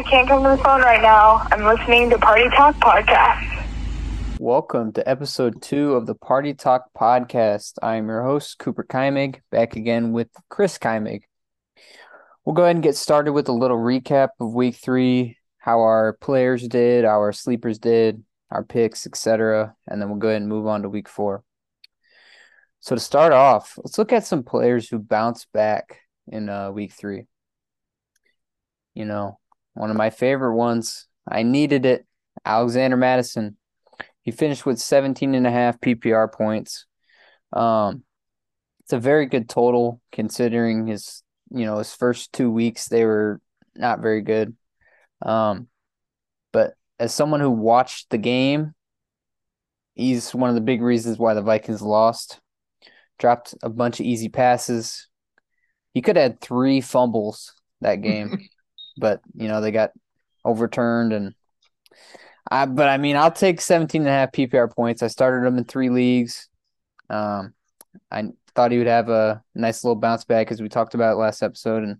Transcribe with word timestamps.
you 0.00 0.04
can't 0.04 0.26
come 0.26 0.42
to 0.42 0.48
the 0.48 0.62
phone 0.64 0.80
right 0.80 1.02
now. 1.02 1.46
I'm 1.52 1.62
listening 1.62 2.08
to 2.08 2.16
Party 2.16 2.48
Talk 2.56 2.74
Podcast. 2.76 3.66
Welcome 4.38 4.92
to 4.92 5.06
episode 5.06 5.60
two 5.60 5.92
of 5.92 6.06
the 6.06 6.14
Party 6.14 6.54
Talk 6.54 6.84
Podcast. 6.98 7.74
I'm 7.82 8.08
your 8.08 8.22
host, 8.22 8.58
Cooper 8.58 8.82
Keimig, 8.82 9.40
back 9.50 9.76
again 9.76 10.12
with 10.12 10.28
Chris 10.48 10.78
Keimig. 10.78 11.24
We'll 12.46 12.54
go 12.54 12.62
ahead 12.62 12.76
and 12.76 12.82
get 12.82 12.96
started 12.96 13.34
with 13.34 13.50
a 13.50 13.52
little 13.52 13.76
recap 13.76 14.28
of 14.40 14.54
week 14.54 14.76
three, 14.76 15.36
how 15.58 15.80
our 15.80 16.14
players 16.14 16.66
did, 16.66 17.04
how 17.04 17.18
our 17.18 17.34
sleepers 17.34 17.78
did, 17.78 18.24
our 18.50 18.64
picks, 18.64 19.06
etc. 19.06 19.74
And 19.86 20.00
then 20.00 20.08
we'll 20.08 20.18
go 20.18 20.28
ahead 20.28 20.40
and 20.40 20.48
move 20.48 20.66
on 20.66 20.80
to 20.80 20.88
week 20.88 21.10
four. 21.10 21.44
So 22.80 22.94
to 22.94 23.00
start 23.02 23.34
off, 23.34 23.74
let's 23.76 23.98
look 23.98 24.14
at 24.14 24.24
some 24.24 24.44
players 24.44 24.88
who 24.88 24.98
bounced 24.98 25.52
back 25.52 25.98
in 26.26 26.48
uh, 26.48 26.70
week 26.70 26.94
three. 26.94 27.26
You 28.94 29.04
know, 29.04 29.36
one 29.74 29.90
of 29.90 29.96
my 29.96 30.10
favorite 30.10 30.56
ones. 30.56 31.06
I 31.28 31.42
needed 31.42 31.86
it. 31.86 32.06
Alexander 32.44 32.96
Mattison. 32.96 33.56
He 34.22 34.30
finished 34.30 34.66
with 34.66 34.78
17 34.78 35.34
and 35.34 35.46
a 35.46 35.50
half 35.50 35.80
PPR 35.80 36.32
points. 36.32 36.86
Um, 37.52 38.04
it's 38.80 38.92
a 38.92 38.98
very 38.98 39.26
good 39.26 39.48
total 39.48 40.00
considering 40.12 40.86
his, 40.86 41.22
you 41.50 41.64
know, 41.64 41.78
his 41.78 41.94
first 41.94 42.32
two 42.32 42.50
weeks 42.50 42.88
they 42.88 43.04
were 43.04 43.40
not 43.74 44.00
very 44.00 44.22
good. 44.22 44.56
Um, 45.22 45.68
but 46.52 46.74
as 46.98 47.14
someone 47.14 47.40
who 47.40 47.50
watched 47.50 48.10
the 48.10 48.18
game, 48.18 48.74
he's 49.94 50.34
one 50.34 50.48
of 50.48 50.54
the 50.54 50.60
big 50.60 50.82
reasons 50.82 51.18
why 51.18 51.34
the 51.34 51.42
Vikings 51.42 51.82
lost 51.82 52.40
dropped 53.18 53.54
a 53.62 53.68
bunch 53.68 54.00
of 54.00 54.06
easy 54.06 54.28
passes. 54.28 55.08
He 55.94 56.02
could 56.02 56.16
have 56.16 56.32
had 56.32 56.40
three 56.40 56.80
fumbles 56.80 57.54
that 57.80 57.96
game, 57.96 58.48
but 58.96 59.20
you 59.34 59.48
know 59.48 59.60
they 59.60 59.70
got 59.70 59.90
overturned 60.44 61.12
and 61.12 61.34
I 62.50 62.66
but 62.66 62.88
I 62.88 62.98
mean 62.98 63.16
I'll 63.16 63.30
take 63.32 63.60
17 63.60 64.02
and 64.02 64.08
a 64.08 64.12
half 64.12 64.32
PPR 64.32 64.74
points. 64.74 65.02
I 65.02 65.08
started 65.08 65.46
him 65.46 65.58
in 65.58 65.64
three 65.64 65.90
leagues. 65.90 66.48
Um 67.08 67.54
I 68.10 68.30
thought 68.54 68.72
he 68.72 68.78
would 68.78 68.86
have 68.86 69.08
a 69.08 69.42
nice 69.54 69.84
little 69.84 69.96
bounce 69.96 70.24
back 70.24 70.50
as 70.50 70.60
we 70.60 70.68
talked 70.68 70.94
about 70.94 71.18
last 71.18 71.42
episode 71.42 71.82
and 71.84 71.98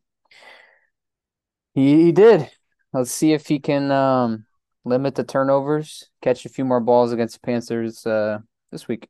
he, 1.75 2.05
he 2.05 2.13
did. 2.13 2.51
Let's 2.93 3.13
see 3.13 3.33
if 3.33 3.47
he 3.47 3.59
can 3.59 3.91
um 3.91 4.47
limit 4.85 5.15
the 5.15 5.25
turnovers, 5.25 6.09
catch 6.23 6.45
a 6.45 6.49
few 6.49 6.65
more 6.65 6.81
balls 6.81 7.13
against 7.13 7.35
the 7.35 7.47
Panthers 7.47 8.07
uh 8.07 8.39
this 8.73 8.89
week. 8.89 9.09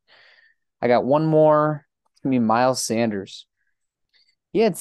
I 0.82 0.88
got 0.88 1.04
one 1.04 1.26
more 1.26 1.86
It's 2.12 2.20
gonna 2.20 2.34
be 2.34 2.38
Miles 2.38 2.82
Sanders. 2.82 3.46
He 4.52 4.60
had 4.60 4.76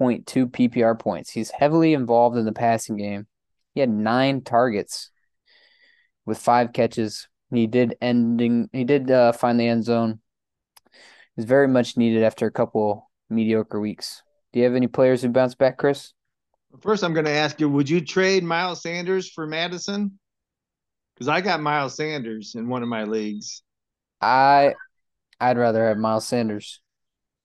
17.2 0.00 0.50
PPR 0.50 0.98
points. 0.98 1.30
He's 1.30 1.50
heavily 1.50 1.94
involved 1.94 2.36
in 2.36 2.44
the 2.44 2.52
passing 2.52 2.96
game. 2.96 3.26
He 3.74 3.80
had 3.80 3.90
nine 3.90 4.42
targets 4.42 5.10
with 6.26 6.38
five 6.38 6.72
catches. 6.72 7.28
He 7.52 7.66
did 7.66 7.96
ending. 8.00 8.68
He 8.72 8.84
did 8.84 9.10
uh, 9.10 9.32
find 9.32 9.58
the 9.58 9.68
end 9.68 9.84
zone. 9.84 10.20
He's 11.36 11.44
very 11.44 11.68
much 11.68 11.96
needed 11.96 12.22
after 12.22 12.46
a 12.46 12.50
couple 12.52 13.10
mediocre 13.28 13.80
weeks. 13.80 14.22
Do 14.52 14.58
you 14.58 14.64
have 14.64 14.74
any 14.74 14.86
players 14.86 15.22
who 15.22 15.28
bounce 15.28 15.54
back, 15.54 15.76
Chris? 15.76 16.12
First, 16.80 17.02
I'm 17.02 17.14
going 17.14 17.26
to 17.26 17.32
ask 17.32 17.60
you: 17.60 17.68
Would 17.68 17.88
you 17.88 18.00
trade 18.00 18.44
Miles 18.44 18.82
Sanders 18.82 19.30
for 19.30 19.46
Mattison? 19.46 20.18
Because 21.14 21.28
I 21.28 21.40
got 21.40 21.60
Miles 21.60 21.96
Sanders 21.96 22.54
in 22.54 22.68
one 22.68 22.82
of 22.82 22.88
my 22.88 23.04
leagues. 23.04 23.62
I 24.20 24.74
I'd 25.40 25.58
rather 25.58 25.86
have 25.86 25.98
Miles 25.98 26.26
Sanders. 26.26 26.80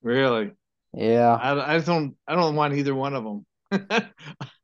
Really? 0.02 0.52
Yeah. 0.96 1.36
I, 1.36 1.76
I 1.76 1.80
don't 1.80 2.16
I 2.28 2.36
don't 2.36 2.56
want 2.56 2.74
either 2.74 2.96
one 2.96 3.14
of 3.14 3.24
them. 3.24 3.46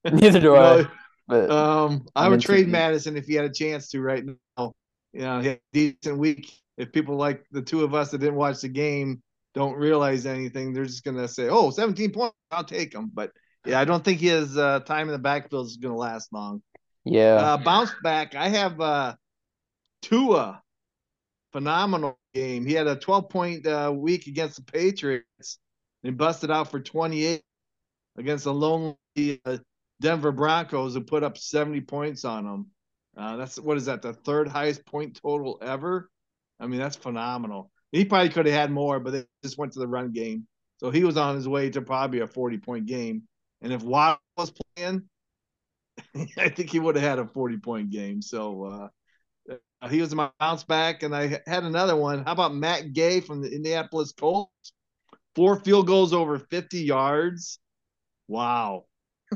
Neither 0.12 0.40
do 0.40 0.56
I. 0.56 0.88
But 1.28 1.50
um, 1.50 2.06
I 2.16 2.28
would 2.28 2.42
trade 2.42 2.68
Mattison 2.68 3.16
if 3.16 3.26
he 3.26 3.36
had 3.36 3.46
a 3.46 3.54
chance 3.54 3.90
to 3.90 4.02
right 4.02 4.24
now. 4.26 4.74
You 5.14 5.22
know, 5.22 5.40
he 5.40 5.48
had 5.48 5.58
a 5.58 5.62
decent 5.74 6.18
week. 6.18 6.52
If 6.78 6.92
people 6.92 7.16
like 7.16 7.46
the 7.52 7.62
two 7.62 7.84
of 7.84 7.94
us 7.94 8.12
that 8.12 8.18
didn't 8.18 8.36
watch 8.36 8.62
the 8.62 8.70
game 8.70 9.22
don't 9.54 9.76
realize 9.76 10.26
anything, 10.26 10.74
they're 10.74 10.86
just 10.86 11.04
gonna 11.04 11.28
say, 11.28 11.48
"Oh, 11.50 11.70
17 11.70 12.12
points, 12.12 12.36
I'll 12.50 12.64
take 12.64 12.94
him." 12.94 13.12
But 13.14 13.32
yeah, 13.66 13.80
I 13.80 13.86
don't 13.86 14.04
think 14.04 14.20
his 14.20 14.58
uh, 14.58 14.80
time 14.82 15.08
in 15.08 15.14
the 15.14 15.20
backfield 15.20 15.68
is 15.68 15.78
gonna 15.78 15.96
last 15.96 16.34
long. 16.34 16.62
Yeah. 17.06 17.36
Uh, 17.36 17.58
bounce 17.58 17.92
back. 18.04 18.36
I 18.36 18.50
have 18.50 18.80
uh, 18.82 19.16
Tua 20.02 20.62
phenomenal 21.52 22.18
game. 22.34 22.66
He 22.66 22.74
had 22.74 22.88
a 22.88 22.96
12 22.96 23.30
point 23.30 23.68
uh, 23.68 23.94
week 23.96 24.28
against 24.28 24.58
the 24.58 24.64
Patriots 24.64 25.60
and 26.04 26.18
busted 26.18 26.52
out 26.52 26.72
for 26.72 26.80
28 26.80 27.42
against 28.18 28.44
the 28.46 28.54
lonely 28.54 28.96
uh, 29.46 29.58
Denver 30.02 30.32
Broncos 30.32 30.94
who 30.94 31.02
put 31.02 31.24
up 31.24 31.38
70 31.38 31.82
points 31.82 32.26
on 32.26 32.46
them. 32.46 32.68
Uh, 33.16 33.38
that's 33.38 33.60
what 33.60 33.78
is 33.78 33.86
that 33.86 34.02
the 34.02 34.14
third 34.14 34.48
highest 34.48 34.86
point 34.86 35.20
total 35.22 35.58
ever? 35.62 36.10
I 36.60 36.68
mean, 36.68 36.80
that's 36.80 36.96
phenomenal. 36.96 37.72
He 37.92 38.06
probably 38.06 38.30
could 38.30 38.46
have 38.46 38.56
had 38.56 38.72
more, 38.72 39.00
but 39.00 39.12
they 39.12 39.26
just 39.44 39.58
went 39.58 39.74
to 39.74 39.80
the 39.80 39.88
run 39.88 40.12
game. 40.12 40.48
So 40.78 40.92
he 40.92 41.04
was 41.04 41.18
on 41.18 41.36
his 41.36 41.48
way 41.48 41.70
to 41.72 41.82
probably 41.82 42.20
a 42.20 42.28
40 42.28 42.58
point 42.60 42.86
game. 42.86 43.24
And 43.62 43.74
if 43.74 43.84
Watt 43.84 44.20
was 44.38 44.52
playing, 44.52 45.04
I 46.38 46.50
think 46.50 46.70
he 46.70 46.80
would 46.80 46.96
have 46.96 47.04
had 47.04 47.20
a 47.20 47.28
40 47.28 47.58
point 47.58 47.90
game. 47.92 48.22
So 48.22 48.64
uh, 48.64 49.88
he 49.90 50.02
was 50.02 50.14
my 50.16 50.30
bounce 50.40 50.64
back, 50.64 51.04
and 51.04 51.16
I 51.16 51.42
had 51.46 51.64
another 51.64 51.96
one. 51.96 52.24
How 52.24 52.32
about 52.32 52.56
Matt 52.56 52.94
Gay 52.94 53.20
from 53.20 53.42
the 53.42 53.54
Indianapolis 53.54 54.12
Colts? 54.12 54.74
Four 55.36 55.60
field 55.62 55.88
goals 55.88 56.14
over 56.14 56.40
50 56.40 56.80
yards. 56.80 57.60
Wow. 58.28 58.86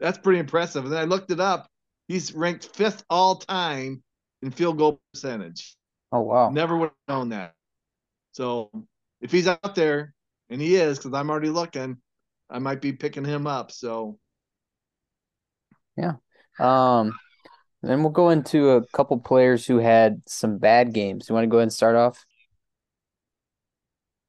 That's 0.00 0.18
pretty 0.18 0.40
impressive. 0.40 0.84
And 0.84 0.92
then 0.92 1.00
I 1.00 1.04
looked 1.04 1.30
it 1.30 1.40
up. 1.40 1.68
He's 2.08 2.34
ranked 2.34 2.66
fifth 2.76 3.04
all 3.08 3.36
time 3.36 4.02
in 4.42 4.50
field 4.50 4.78
goal 4.78 5.00
percentage. 5.12 5.76
Oh, 6.12 6.20
wow. 6.20 6.50
Never 6.50 6.76
would 6.76 6.90
have 7.08 7.16
known 7.16 7.28
that. 7.30 7.54
So 8.32 8.70
if 9.20 9.32
he's 9.32 9.48
out 9.48 9.74
there, 9.74 10.14
and 10.50 10.60
he 10.60 10.76
is, 10.76 10.98
because 10.98 11.14
I'm 11.14 11.30
already 11.30 11.48
looking, 11.48 11.96
I 12.50 12.58
might 12.58 12.80
be 12.80 12.92
picking 12.92 13.24
him 13.24 13.46
up. 13.46 13.72
So, 13.72 14.18
yeah. 15.96 16.14
Um, 16.58 17.14
then 17.82 18.02
we'll 18.02 18.12
go 18.12 18.30
into 18.30 18.70
a 18.70 18.86
couple 18.88 19.18
players 19.18 19.66
who 19.66 19.78
had 19.78 20.22
some 20.26 20.58
bad 20.58 20.92
games. 20.92 21.28
You 21.28 21.34
want 21.34 21.44
to 21.44 21.48
go 21.48 21.58
ahead 21.58 21.64
and 21.64 21.72
start 21.72 21.96
off? 21.96 22.24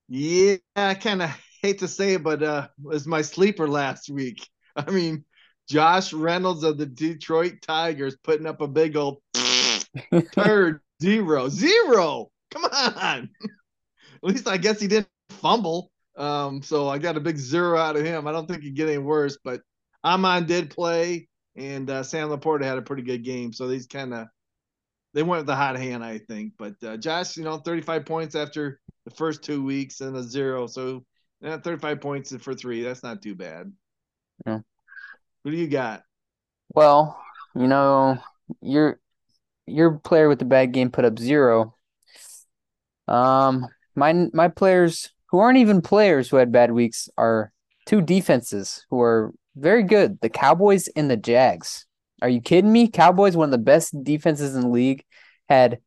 Yeah, 0.08 0.58
I 0.76 0.94
kind 0.94 1.22
of 1.22 1.32
hate 1.62 1.80
to 1.80 1.88
say 1.88 2.14
it, 2.14 2.24
but 2.24 2.44
uh, 2.44 2.68
was 2.82 3.08
my 3.08 3.22
sleeper 3.22 3.68
last 3.68 4.10
week. 4.10 4.48
I 4.76 4.90
mean, 4.92 5.26
Josh 5.68 6.14
Reynolds 6.14 6.64
of 6.64 6.78
the 6.78 6.86
Detroit 6.86 7.56
Tigers 7.62 8.18
putting 8.24 8.46
up 8.46 8.62
a 8.62 8.68
big 8.68 8.96
old 8.96 9.22
third 10.34 10.82
zero 11.02 11.50
zero. 11.50 12.30
Come 12.52 12.66
on. 12.66 13.30
At 13.44 14.24
least 14.24 14.48
I 14.48 14.58
guess 14.58 14.80
he 14.80 14.88
didn't 14.88 15.10
fumble. 15.30 15.92
Um, 16.18 16.62
so 16.62 16.88
I 16.88 16.98
got 16.98 17.18
a 17.18 17.22
big 17.22 17.38
zero 17.38 17.78
out 17.78 17.98
of 17.98 18.06
him. 18.06 18.28
I 18.28 18.32
don't 18.32 18.48
think 18.48 18.64
he'd 18.64 18.76
get 18.76 18.88
any 18.88 18.98
worse, 18.98 19.38
but 19.44 19.62
Amon 20.04 20.46
did 20.46 20.70
play 20.70 21.28
and 21.56 21.90
uh, 21.90 22.04
Sam 22.04 22.30
LaPorta 22.30 22.64
had 22.64 22.78
a 22.78 22.82
pretty 22.82 23.04
good 23.04 23.24
game. 23.24 23.52
So 23.54 23.68
these 23.68 23.88
kind 23.88 24.14
of 24.14 24.28
they 25.16 25.24
went 25.24 25.40
with 25.40 25.48
the 25.48 25.56
hot 25.56 25.78
hand, 25.78 26.04
I 26.04 26.20
think. 26.20 26.54
But 26.60 26.76
uh, 26.84 26.98
Josh, 26.98 27.38
you 27.38 27.46
know, 27.46 27.58
35 27.58 28.06
points 28.06 28.36
after 28.36 28.82
the 29.06 29.12
first 29.12 29.42
two 29.42 29.64
weeks 29.64 30.02
and 30.02 30.16
a 30.16 30.22
zero, 30.22 30.68
so 30.68 31.06
yeah, 31.42 31.58
35 31.58 32.02
points 32.02 32.36
for 32.36 32.54
three. 32.54 32.84
That's 32.84 33.02
not 33.02 33.22
too 33.22 33.34
bad. 33.34 33.72
Yeah. 34.46 34.60
Who 35.44 35.52
do 35.52 35.58
you 35.58 35.68
got? 35.68 36.04
Well, 36.74 37.18
you 37.56 37.68
know, 37.68 38.18
your 38.62 39.00
your 39.66 40.00
player 40.00 40.28
with 40.28 40.40
the 40.40 40.46
bad 40.46 40.74
game 40.74 40.92
put 40.92 41.06
up 41.06 41.18
zero. 41.18 41.76
Um, 43.08 43.68
my 43.96 44.28
my 44.34 44.50
players 44.50 45.12
who 45.28 45.40
aren't 45.40 45.60
even 45.60 45.82
players 45.82 46.30
who 46.30 46.38
had 46.38 46.52
bad 46.52 46.72
weeks 46.72 47.08
are 47.18 47.54
two 47.86 48.02
defenses 48.02 48.86
who 48.90 49.00
are 49.02 49.34
very 49.56 49.84
good. 49.84 50.20
The 50.22 50.30
Cowboys 50.30 50.90
and 50.90 51.10
the 51.10 51.18
Jags. 51.18 51.86
Are 52.22 52.30
you 52.30 52.42
kidding 52.42 52.72
me? 52.72 52.88
Cowboys, 52.88 53.36
one 53.36 53.48
of 53.48 53.52
the 53.52 53.58
best 53.58 54.04
defenses 54.04 54.56
in 54.56 54.62
the 54.62 54.70
league, 54.70 55.04
had 55.50 55.80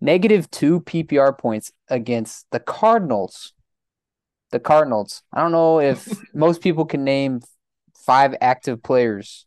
negative 0.00 0.50
two 0.50 0.80
PPR 0.80 1.36
points 1.36 1.72
against 1.88 2.46
the 2.50 2.60
Cardinals. 2.60 3.52
The 4.50 4.60
Cardinals. 4.60 5.22
I 5.32 5.40
don't 5.40 5.52
know 5.52 5.80
if 5.80 6.08
most 6.34 6.60
people 6.60 6.84
can 6.84 7.04
name 7.04 7.40
five 8.04 8.34
active 8.40 8.82
players 8.82 9.46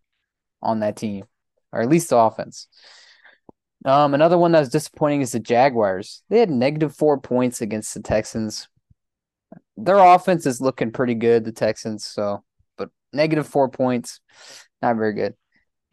on 0.61 0.79
that 0.79 0.95
team, 0.95 1.25
or 1.71 1.81
at 1.81 1.89
least 1.89 2.09
the 2.09 2.17
offense. 2.17 2.67
Um, 3.85 4.15
another 4.15 4.37
one 4.37 4.51
that 4.53 4.61
was 4.61 4.69
disappointing 4.69 5.21
is 5.21 5.31
the 5.31 5.39
Jaguars. 5.39 6.23
They 6.29 6.39
had 6.39 6.49
negative 6.49 6.95
four 6.95 7.19
points 7.19 7.61
against 7.61 7.93
the 7.93 8.01
Texans. 8.01 8.67
Their 9.77 9.99
offense 9.99 10.47
is 10.47 10.59
looking 10.59 10.91
pretty 10.91 11.13
good, 11.13 11.45
the 11.45 11.51
Texans. 11.51 12.03
So 12.03 12.43
but 12.77 12.89
negative 13.13 13.47
four 13.47 13.69
points. 13.69 14.21
Not 14.81 14.95
very 14.95 15.13
good. 15.13 15.35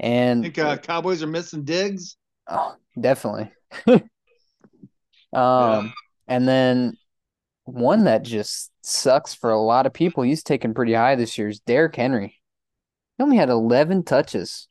And 0.02 0.40
I 0.40 0.42
think 0.42 0.58
uh, 0.58 0.76
Cowboys 0.78 1.22
are 1.22 1.28
missing 1.28 1.64
Diggs. 1.64 2.16
Oh, 2.48 2.74
definitely. 3.00 3.52
um, 3.86 4.02
yeah. 5.32 5.90
and 6.26 6.46
then 6.46 6.96
one 7.64 8.04
that 8.04 8.24
just 8.24 8.72
sucks 8.82 9.32
for 9.32 9.50
a 9.50 9.60
lot 9.60 9.86
of 9.86 9.92
people. 9.92 10.24
He's 10.24 10.42
taken 10.42 10.74
pretty 10.74 10.94
high 10.94 11.14
this 11.14 11.38
year 11.38 11.48
is 11.48 11.60
Derrick 11.60 11.94
Henry. 11.94 12.40
He 13.16 13.22
only 13.22 13.36
had 13.36 13.48
11 13.48 14.02
touches. 14.02 14.66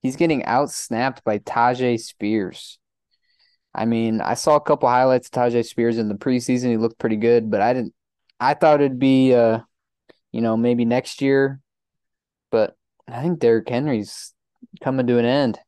He's 0.00 0.16
getting 0.16 0.44
out 0.44 0.70
snapped 0.70 1.24
by 1.24 1.40
Tyjae 1.40 1.98
Spears. 1.98 2.78
I 3.74 3.84
mean, 3.84 4.20
I 4.20 4.34
saw 4.34 4.54
a 4.54 4.60
couple 4.60 4.88
highlights 4.88 5.26
of 5.26 5.32
Tyjae 5.32 5.66
Spears 5.66 5.98
in 5.98 6.08
the 6.08 6.14
preseason. 6.14 6.70
He 6.70 6.76
looked 6.76 6.98
pretty 6.98 7.16
good, 7.16 7.50
but 7.50 7.60
I 7.60 7.72
didn't. 7.72 7.94
I 8.38 8.54
thought 8.54 8.80
it'd 8.80 9.00
be, 9.00 9.34
uh, 9.34 9.60
you 10.30 10.40
know, 10.40 10.56
maybe 10.56 10.84
next 10.84 11.20
year. 11.20 11.60
But 12.52 12.76
I 13.08 13.20
think 13.20 13.40
Derrick 13.40 13.68
Henry's 13.68 14.32
coming 14.82 15.06
to 15.06 15.18
an 15.18 15.24
end. 15.24 15.58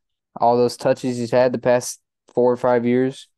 All 0.40 0.56
those 0.56 0.76
touches 0.76 1.18
he's 1.18 1.30
had 1.30 1.52
the 1.52 1.58
past 1.58 2.00
four 2.34 2.52
or 2.52 2.56
five 2.56 2.86
years. 2.86 3.28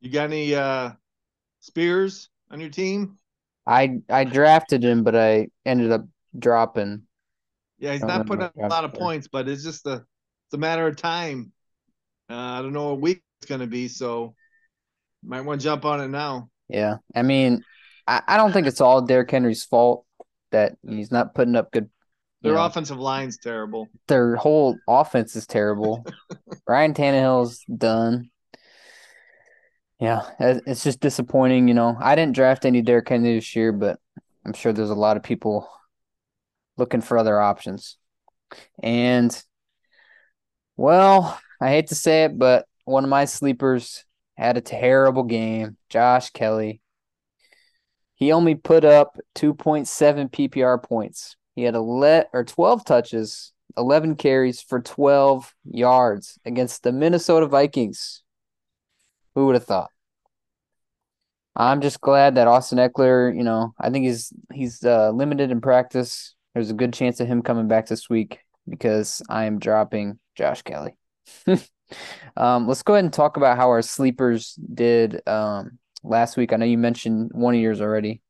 You 0.00 0.10
got 0.10 0.24
any 0.24 0.54
uh 0.54 0.92
Spears 1.60 2.30
on 2.50 2.60
your 2.60 2.70
team? 2.70 3.18
I 3.66 4.00
I 4.08 4.24
drafted 4.24 4.82
him, 4.82 5.04
but 5.04 5.14
I 5.14 5.48
ended 5.64 5.92
up 5.92 6.06
dropping. 6.38 7.02
Yeah, 7.78 7.92
he's 7.92 8.00
don't 8.00 8.26
putting 8.26 8.44
up 8.44 8.56
a 8.56 8.66
lot 8.66 8.84
of 8.84 8.94
points, 8.94 9.28
but 9.28 9.48
it's 9.48 9.62
just 9.62 9.86
a 9.86 9.94
it's 9.94 10.54
a 10.54 10.58
matter 10.58 10.86
of 10.86 10.96
time. 10.96 11.52
Uh, 12.28 12.34
I 12.34 12.62
don't 12.62 12.72
know 12.72 12.90
what 12.90 13.00
week 13.00 13.22
it's 13.40 13.48
gonna 13.48 13.66
be, 13.66 13.88
so 13.88 14.34
might 15.22 15.42
want 15.42 15.60
to 15.60 15.64
jump 15.64 15.84
on 15.84 16.00
it 16.00 16.08
now. 16.08 16.50
Yeah, 16.68 16.96
I 17.14 17.22
mean, 17.22 17.64
I, 18.06 18.22
I 18.26 18.36
don't 18.36 18.52
think 18.52 18.66
it's 18.66 18.80
all 18.80 19.02
Derrick 19.02 19.30
Henry's 19.30 19.64
fault 19.64 20.04
that 20.50 20.76
he's 20.86 21.10
not 21.10 21.34
putting 21.34 21.56
up 21.56 21.72
good. 21.72 21.90
Their 22.42 22.54
know, 22.54 22.64
offensive 22.64 22.98
line's 22.98 23.38
terrible. 23.38 23.88
their 24.08 24.36
whole 24.36 24.78
offense 24.88 25.36
is 25.36 25.46
terrible. 25.46 26.04
Ryan 26.66 26.94
Tannehill's 26.94 27.64
done. 27.64 28.30
Yeah, 29.98 30.22
it's 30.38 30.82
just 30.82 31.00
disappointing. 31.00 31.68
You 31.68 31.74
know, 31.74 31.96
I 32.00 32.14
didn't 32.14 32.34
draft 32.34 32.64
any 32.64 32.80
Derrick 32.80 33.08
Henry 33.08 33.34
this 33.34 33.54
year, 33.54 33.72
but 33.72 33.98
I'm 34.46 34.54
sure 34.54 34.72
there's 34.72 34.88
a 34.88 34.94
lot 34.94 35.18
of 35.18 35.22
people 35.22 35.68
looking 36.78 37.02
for 37.02 37.18
other 37.18 37.38
options. 37.38 37.98
And, 38.82 39.38
well, 40.78 41.38
I 41.60 41.68
hate 41.68 41.88
to 41.88 41.94
say 41.94 42.24
it, 42.24 42.38
but 42.38 42.66
one 42.86 43.04
of 43.04 43.10
my 43.10 43.26
sleepers 43.26 44.04
had 44.38 44.56
a 44.56 44.62
terrible 44.62 45.24
game. 45.24 45.76
Josh 45.90 46.30
Kelley. 46.30 46.80
He 48.14 48.32
only 48.32 48.54
put 48.54 48.84
up 48.86 49.18
2.7 49.34 50.30
PPR 50.30 50.82
points. 50.82 51.36
He 51.60 51.66
had 51.66 51.74
11 51.74 52.28
or 52.32 52.42
12 52.42 52.86
touches, 52.86 53.52
11 53.76 54.16
carries 54.16 54.62
for 54.62 54.80
12 54.80 55.54
yards 55.70 56.38
against 56.46 56.82
the 56.82 56.90
Minnesota 56.90 57.46
Vikings. 57.46 58.22
Who 59.34 59.44
would 59.44 59.56
have 59.56 59.66
thought? 59.66 59.90
I'm 61.54 61.82
just 61.82 62.00
glad 62.00 62.36
that 62.36 62.48
Austin 62.48 62.78
Ekeler, 62.78 63.36
you 63.36 63.42
know, 63.42 63.74
I 63.78 63.90
think 63.90 64.06
he's 64.06 64.32
he's 64.54 64.82
uh, 64.82 65.10
limited 65.10 65.50
in 65.50 65.60
practice. 65.60 66.34
There's 66.54 66.70
a 66.70 66.74
good 66.74 66.94
chance 66.94 67.20
of 67.20 67.26
him 67.26 67.42
coming 67.42 67.68
back 67.68 67.88
this 67.88 68.08
week 68.08 68.38
because 68.66 69.20
I 69.28 69.44
am 69.44 69.58
dropping 69.58 70.18
Josh 70.36 70.62
Kelley. 70.62 70.96
um, 72.38 72.68
let's 72.68 72.82
go 72.82 72.94
ahead 72.94 73.04
and 73.04 73.12
talk 73.12 73.36
about 73.36 73.58
how 73.58 73.68
our 73.68 73.82
sleepers 73.82 74.54
did 74.54 75.20
um, 75.28 75.78
last 76.02 76.38
week. 76.38 76.54
I 76.54 76.56
know 76.56 76.64
you 76.64 76.78
mentioned 76.78 77.32
one 77.34 77.54
of 77.54 77.60
yours 77.60 77.82
already. 77.82 78.22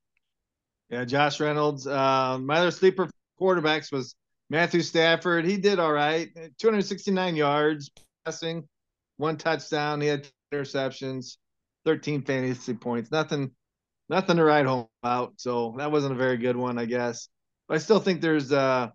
Yeah, 0.89 1.05
Josh 1.05 1.39
Reynolds. 1.39 1.87
Uh, 1.87 2.37
my 2.41 2.57
other 2.57 2.73
sleeper 2.73 3.09
quarterbacks 3.41 3.93
was 3.93 4.15
Matthew 4.51 4.83
Stafford. 4.83 5.45
He 5.45 5.57
did 5.57 5.79
all 5.79 5.93
right. 5.93 6.29
269 6.59 7.37
yards 7.37 7.91
passing, 8.25 8.69
one 9.17 9.37
touchdown. 9.37 10.01
He 10.01 10.09
had 10.09 10.27
interceptions, 10.53 11.37
13 11.85 12.23
fantasy 12.23 12.75
points. 12.75 13.11
Nothing, 13.11 13.53
nothing 14.09 14.37
to 14.37 14.45
write 14.45 14.67
home 14.67 14.87
about. 15.03 15.35
So 15.37 15.75
that 15.79 15.93
wasn't 15.93 16.15
a 16.15 16.19
very 16.19 16.37
good 16.37 16.57
one, 16.57 16.79
I 16.79 16.85
guess. 16.85 17.29
But 17.69 17.77
I 17.77 17.79
still 17.79 18.01
think 18.01 18.21
there's 18.21 18.53
uh 18.53 18.89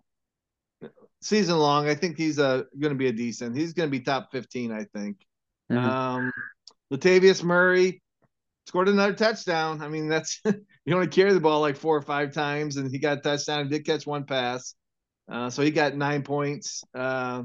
season 1.22 1.58
long. 1.58 1.88
I 1.88 1.94
think 1.94 2.16
he's 2.16 2.38
uh 2.38 2.64
going 2.78 2.92
to 2.92 2.98
be 2.98 3.08
a 3.08 3.12
decent. 3.12 3.56
He's 3.56 3.72
going 3.72 3.88
to 3.88 3.90
be 3.90 4.00
top 4.00 4.30
15, 4.32 4.72
I 4.72 4.84
think. 4.94 5.16
Mhm. 5.72 5.78
Um, 5.78 6.32
Latavius 6.92 7.42
Murray 7.42 8.02
scored 8.66 8.88
another 8.88 9.14
touchdown. 9.14 9.82
I 9.82 9.88
mean, 9.88 10.08
that's 10.08 10.40
he 10.86 10.92
only 10.94 11.08
carried 11.08 11.34
the 11.34 11.40
ball 11.40 11.60
like 11.60 11.76
four 11.76 11.96
or 11.96 12.02
five 12.02 12.32
times, 12.32 12.76
and 12.76 12.90
he 12.90 12.98
got 12.98 13.18
a 13.18 13.20
touchdown. 13.20 13.64
He 13.64 13.70
did 13.70 13.84
catch 13.84 14.06
one 14.06 14.24
pass, 14.24 14.74
uh, 15.28 15.50
so 15.50 15.62
he 15.62 15.72
got 15.72 15.96
nine 15.96 16.22
points. 16.22 16.84
Uh, 16.94 17.42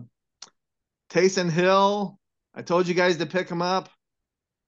Hill, 1.12 2.20
I 2.56 2.62
told 2.62 2.88
you 2.88 2.94
guys 2.94 3.18
to 3.18 3.26
pick 3.26 3.50
him 3.50 3.62
up. 3.62 3.90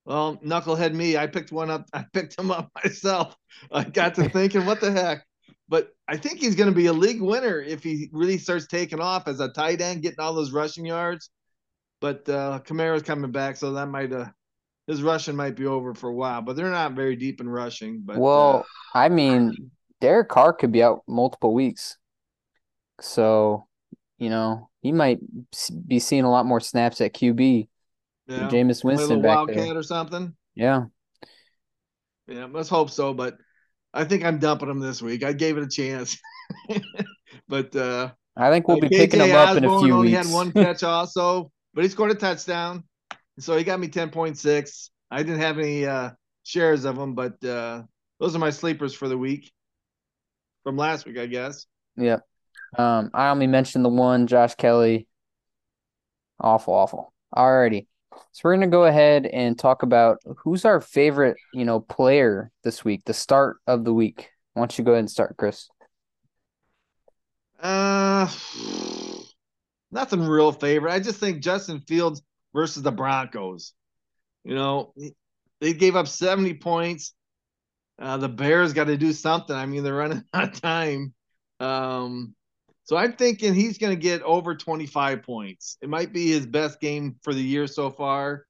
Well, 0.05 0.37
knucklehead 0.37 0.93
me, 0.93 1.15
I 1.15 1.27
picked 1.27 1.51
one 1.51 1.69
up. 1.69 1.85
I 1.93 2.05
picked 2.11 2.37
him 2.37 2.51
up 2.51 2.71
myself. 2.83 3.35
I 3.71 3.83
got 3.83 4.15
to 4.15 4.27
thinking, 4.27 4.65
what 4.65 4.81
the 4.81 4.91
heck? 4.91 5.23
But 5.69 5.89
I 6.07 6.17
think 6.17 6.39
he's 6.39 6.55
going 6.55 6.69
to 6.69 6.75
be 6.75 6.87
a 6.87 6.93
league 6.93 7.21
winner 7.21 7.61
if 7.61 7.83
he 7.83 8.09
really 8.11 8.37
starts 8.37 8.67
taking 8.67 8.99
off 8.99 9.27
as 9.27 9.39
a 9.39 9.49
tight 9.49 9.81
end, 9.81 10.01
getting 10.01 10.19
all 10.19 10.33
those 10.33 10.51
rushing 10.51 10.85
yards. 10.85 11.29
But 12.01 12.27
uh, 12.27 12.59
Kamara's 12.65 13.03
coming 13.03 13.31
back, 13.31 13.55
so 13.55 13.71
that 13.73 13.87
might 13.87 14.11
uh, 14.11 14.25
his 14.87 15.01
rushing 15.01 15.35
might 15.35 15.55
be 15.55 15.65
over 15.65 15.93
for 15.93 16.09
a 16.09 16.13
while. 16.13 16.41
But 16.41 16.55
they're 16.55 16.69
not 16.69 16.93
very 16.93 17.15
deep 17.15 17.41
in 17.41 17.47
rushing. 17.47 18.01
But 18.03 18.17
well, 18.17 18.65
I 18.93 19.09
mean, 19.09 19.71
Derek 20.01 20.29
Carr 20.29 20.53
could 20.53 20.71
be 20.71 20.83
out 20.83 21.03
multiple 21.07 21.53
weeks. 21.53 21.97
So, 23.01 23.67
you 24.17 24.29
know, 24.29 24.69
he 24.81 24.91
might 24.91 25.19
be 25.87 25.99
seeing 25.99 26.23
a 26.23 26.31
lot 26.31 26.45
more 26.45 26.59
snaps 26.59 27.01
at 27.01 27.13
QB. 27.13 27.63
uh, 27.63 28.33
yeah, 28.33 28.49
Jameis 28.49 28.83
Winston 28.83 29.21
back 29.21 29.37
wildcat 29.37 29.55
there. 29.55 29.77
or 29.77 29.83
something. 29.83 30.35
Yeah. 30.55 30.85
Yeah, 32.27 32.47
let's 32.51 32.69
hope 32.69 32.89
so. 32.89 33.13
But 33.13 33.37
I 33.93 34.05
think 34.05 34.23
I'm 34.23 34.39
dumping 34.39 34.69
him 34.69 34.79
this 34.79 35.01
week. 35.01 35.23
I 35.23 35.33
gave 35.33 35.57
it 35.57 35.63
a 35.63 35.67
chance. 35.67 36.17
but 37.47 37.75
uh, 37.75 38.11
I 38.35 38.49
think 38.49 38.67
we'll 38.67 38.79
be 38.79 38.89
KJ 38.89 38.97
picking 38.97 39.19
him 39.21 39.35
up 39.35 39.57
in 39.57 39.65
a 39.65 39.79
few 39.79 39.93
only 39.93 40.09
weeks. 40.09 40.27
had 40.27 40.33
one 40.33 40.51
catch 40.53 40.83
also, 40.83 41.51
but 41.73 41.83
he 41.83 41.89
scored 41.89 42.11
a 42.11 42.15
touchdown. 42.15 42.83
So 43.39 43.57
he 43.57 43.63
got 43.63 43.79
me 43.79 43.87
10.6. 43.87 44.89
I 45.09 45.23
didn't 45.23 45.39
have 45.39 45.57
any 45.57 45.85
uh, 45.85 46.11
shares 46.43 46.85
of 46.85 46.95
them, 46.95 47.15
but 47.15 47.43
uh, 47.43 47.83
those 48.19 48.35
are 48.35 48.39
my 48.39 48.51
sleepers 48.51 48.93
for 48.93 49.07
the 49.07 49.17
week 49.17 49.51
from 50.63 50.77
last 50.77 51.05
week, 51.05 51.17
I 51.17 51.25
guess. 51.25 51.65
Yep. 51.97 52.21
Um, 52.77 53.11
I 53.13 53.29
only 53.29 53.47
mentioned 53.47 53.85
the 53.85 53.89
one, 53.89 54.27
Josh 54.27 54.55
Kelley. 54.55 55.07
Awful, 56.39 56.73
awful. 56.73 57.13
Alrighty. 57.35 57.87
So 58.31 58.41
we're 58.43 58.55
gonna 58.55 58.67
go 58.67 58.85
ahead 58.85 59.25
and 59.25 59.57
talk 59.57 59.83
about 59.83 60.19
who's 60.43 60.65
our 60.65 60.81
favorite, 60.81 61.37
you 61.53 61.65
know, 61.65 61.79
player 61.79 62.51
this 62.63 62.83
week, 62.83 63.03
the 63.05 63.13
start 63.13 63.57
of 63.67 63.85
the 63.85 63.93
week. 63.93 64.29
Why 64.53 64.61
don't 64.61 64.77
you 64.77 64.83
go 64.83 64.91
ahead 64.91 64.99
and 64.99 65.11
start, 65.11 65.35
Chris? 65.37 65.69
Uh, 67.59 68.29
nothing 69.91 70.21
real 70.21 70.51
favorite. 70.51 70.91
I 70.91 70.99
just 70.99 71.19
think 71.19 71.41
Justin 71.41 71.79
Fields 71.81 72.21
versus 72.53 72.83
the 72.83 72.91
Broncos. 72.91 73.73
You 74.43 74.55
know, 74.55 74.93
they 75.61 75.73
gave 75.73 75.95
up 75.95 76.07
70 76.07 76.55
points. 76.55 77.13
Uh, 77.99 78.17
the 78.17 78.29
Bears 78.29 78.73
got 78.73 78.85
to 78.85 78.97
do 78.97 79.13
something. 79.13 79.55
I 79.55 79.65
mean, 79.65 79.83
they're 79.83 79.93
running 79.93 80.23
out 80.33 80.53
of 80.53 80.61
time. 80.61 81.13
Um, 81.59 82.35
so 82.85 82.97
I'm 82.97 83.13
thinking 83.13 83.53
he's 83.53 83.77
going 83.77 83.95
to 83.95 84.01
get 84.01 84.21
over 84.23 84.55
25 84.55 85.23
points. 85.23 85.77
It 85.81 85.89
might 85.89 86.11
be 86.11 86.29
his 86.29 86.45
best 86.45 86.81
game 86.81 87.15
for 87.23 87.33
the 87.33 87.41
year 87.41 87.67
so 87.67 87.89
far. 87.89 88.45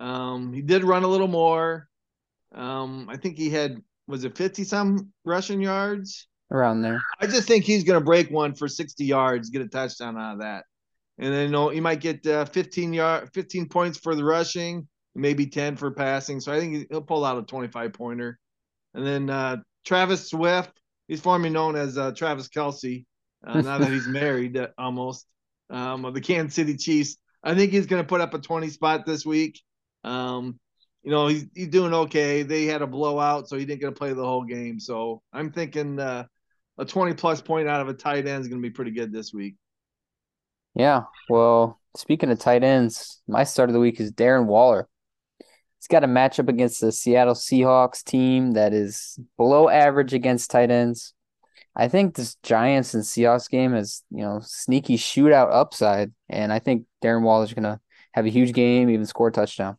Um, 0.00 0.52
he 0.52 0.62
did 0.62 0.84
run 0.84 1.02
a 1.04 1.08
little 1.08 1.28
more. 1.28 1.88
Um, 2.54 3.08
I 3.10 3.16
think 3.16 3.36
he 3.36 3.50
had 3.50 3.82
was 4.06 4.24
it 4.24 4.36
50 4.36 4.64
some 4.64 5.12
rushing 5.24 5.60
yards. 5.60 6.26
Around 6.50 6.80
there. 6.80 6.98
I 7.20 7.26
just 7.26 7.46
think 7.46 7.64
he's 7.64 7.84
going 7.84 8.00
to 8.00 8.04
break 8.04 8.30
one 8.30 8.54
for 8.54 8.68
60 8.68 9.04
yards, 9.04 9.50
get 9.50 9.60
a 9.60 9.68
touchdown 9.68 10.16
out 10.16 10.34
of 10.34 10.38
that. 10.40 10.64
And 11.18 11.32
then 11.32 11.46
you 11.46 11.52
know, 11.52 11.68
he 11.68 11.80
might 11.80 12.00
get 12.00 12.26
uh, 12.26 12.44
15 12.44 12.92
yard 12.92 13.30
15 13.34 13.68
points 13.68 13.98
for 13.98 14.14
the 14.14 14.24
rushing, 14.24 14.86
maybe 15.14 15.46
10 15.46 15.76
for 15.76 15.90
passing. 15.90 16.40
So 16.40 16.52
I 16.52 16.60
think 16.60 16.86
he'll 16.90 17.02
pull 17.02 17.24
out 17.24 17.38
a 17.38 17.42
25 17.42 17.92
pointer. 17.92 18.38
And 18.94 19.06
then 19.06 19.30
uh, 19.30 19.56
Travis 19.84 20.30
Swift, 20.30 20.72
he's 21.08 21.20
formerly 21.20 21.50
known 21.50 21.76
as 21.76 21.98
uh, 21.98 22.12
Travis 22.12 22.48
Kelce, 22.48 23.04
uh, 23.46 23.60
now 23.60 23.78
that 23.78 23.90
he's 23.90 24.06
married 24.08 24.56
uh, 24.56 24.68
almost, 24.78 25.26
um, 25.70 26.04
of 26.04 26.14
the 26.14 26.20
Kansas 26.20 26.54
City 26.54 26.76
Chiefs. 26.76 27.16
I 27.42 27.54
think 27.54 27.72
he's 27.72 27.86
going 27.86 28.02
to 28.02 28.08
put 28.08 28.20
up 28.20 28.34
a 28.34 28.38
20 28.38 28.68
spot 28.70 29.06
this 29.06 29.24
week. 29.24 29.60
Um, 30.04 30.58
you 31.02 31.10
know, 31.10 31.28
he's, 31.28 31.46
he's 31.54 31.68
doing 31.68 31.94
okay. 31.94 32.42
They 32.42 32.66
had 32.66 32.82
a 32.82 32.86
blowout, 32.86 33.48
so 33.48 33.56
he 33.56 33.64
didn't 33.64 33.80
get 33.80 33.86
to 33.86 33.92
play 33.92 34.12
the 34.12 34.24
whole 34.24 34.44
game. 34.44 34.80
So 34.80 35.22
I'm 35.32 35.52
thinking 35.52 35.98
uh, 35.98 36.24
a 36.76 36.84
20 36.84 37.14
plus 37.14 37.40
point 37.40 37.68
out 37.68 37.80
of 37.80 37.88
a 37.88 37.94
tight 37.94 38.26
end 38.26 38.42
is 38.42 38.48
going 38.48 38.60
to 38.60 38.68
be 38.68 38.72
pretty 38.72 38.90
good 38.90 39.12
this 39.12 39.32
week. 39.32 39.56
Yeah. 40.78 41.04
Well, 41.28 41.80
speaking 41.96 42.30
of 42.30 42.38
tight 42.38 42.62
ends, 42.62 43.20
my 43.26 43.42
start 43.42 43.68
of 43.68 43.74
the 43.74 43.80
week 43.80 43.98
is 43.98 44.12
Darren 44.12 44.46
Waller. 44.46 44.88
He's 45.40 45.88
got 45.88 46.04
a 46.04 46.06
matchup 46.06 46.48
against 46.48 46.80
the 46.80 46.92
Seattle 46.92 47.34
Seahawks 47.34 48.04
team 48.04 48.52
that 48.52 48.72
is 48.72 49.18
below 49.36 49.68
average 49.68 50.14
against 50.14 50.52
tight 50.52 50.70
ends. 50.70 51.14
I 51.74 51.88
think 51.88 52.14
this 52.14 52.36
Giants 52.44 52.94
and 52.94 53.02
Seahawks 53.02 53.50
game 53.50 53.74
is, 53.74 54.04
you 54.10 54.22
know, 54.22 54.40
sneaky 54.42 54.96
shootout 54.96 55.52
upside, 55.52 56.12
and 56.28 56.52
I 56.52 56.60
think 56.60 56.86
Darren 57.02 57.22
Waller's 57.22 57.52
gonna 57.52 57.80
have 58.12 58.26
a 58.26 58.30
huge 58.30 58.52
game, 58.52 58.88
even 58.88 59.06
score 59.06 59.28
a 59.28 59.32
touchdown. 59.32 59.78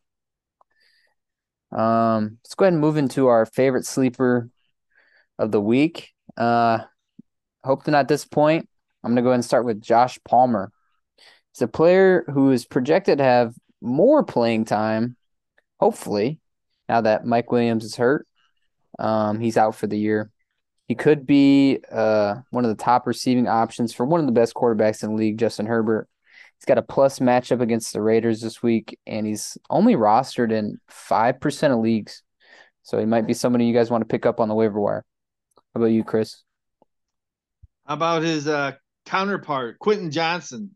Um, 1.72 2.40
let's 2.44 2.56
go 2.56 2.66
ahead 2.66 2.74
and 2.74 2.82
move 2.82 2.98
into 2.98 3.28
our 3.28 3.46
favorite 3.46 3.86
sleeper 3.86 4.50
of 5.38 5.52
the 5.52 5.62
week. 5.62 6.10
Uh, 6.36 6.80
hope 7.64 7.84
to 7.86 7.92
not 7.92 8.10
disappoint. 8.10 8.68
I'm 9.02 9.12
gonna 9.12 9.22
go 9.22 9.30
ahead 9.30 9.36
and 9.36 9.46
start 9.46 9.64
with 9.64 9.82
Josh 9.82 10.20
Palmer. 10.26 10.74
He's 11.54 11.62
a 11.62 11.68
player 11.68 12.24
who 12.32 12.52
is 12.52 12.66
projected 12.66 13.18
to 13.18 13.24
have 13.24 13.54
more 13.82 14.24
playing 14.24 14.66
time, 14.66 15.16
hopefully, 15.80 16.40
now 16.88 17.02
that 17.02 17.26
Mike 17.26 17.52
Williams 17.52 17.84
is 17.84 17.96
hurt. 17.96 18.28
Um, 18.98 19.40
he's 19.40 19.58
out 19.58 19.76
for 19.76 19.88
the 19.88 19.98
year. 19.98 20.32
He 20.88 20.96
could 20.96 21.26
be 21.28 21.80
uh, 21.92 22.38
one 22.50 22.66
of 22.66 22.76
the 22.76 22.84
top 22.84 23.06
receiving 23.06 23.48
options 23.48 23.94
for 23.94 24.06
one 24.06 24.20
of 24.20 24.26
the 24.26 24.32
best 24.32 24.56
quarterbacks 24.56 25.04
in 25.04 25.12
the 25.12 25.16
league, 25.16 25.38
Justin 25.38 25.68
Herbert. 25.68 26.10
He's 26.58 26.66
got 26.66 26.80
a 26.80 26.82
plus 26.82 27.20
matchup 27.20 27.62
against 27.62 27.94
the 27.94 28.02
Raiders 28.02 28.42
this 28.42 28.62
week, 28.62 28.98
and 29.06 29.26
he's 29.26 29.58
only 29.70 29.96
rostered 29.96 30.52
in 30.52 30.78
5% 30.92 31.72
of 31.72 31.80
leagues. 31.80 32.24
So 32.84 32.98
he 32.98 33.06
might 33.06 33.28
be 33.28 33.34
somebody 33.34 33.66
you 33.66 33.74
guys 33.74 33.92
want 33.92 34.02
to 34.02 34.08
pick 34.08 34.26
up 34.26 34.40
on 34.40 34.50
the 34.50 34.56
waiver 34.56 34.80
wire. 34.80 35.06
How 35.56 35.82
about 35.82 35.92
you, 35.92 36.04
Chris? 36.04 36.44
How 37.86 37.94
about 37.94 38.24
his 38.24 38.48
uh, 38.48 38.74
counterpart, 39.06 39.80
Quentin 39.80 40.12
Johnston? 40.12 40.76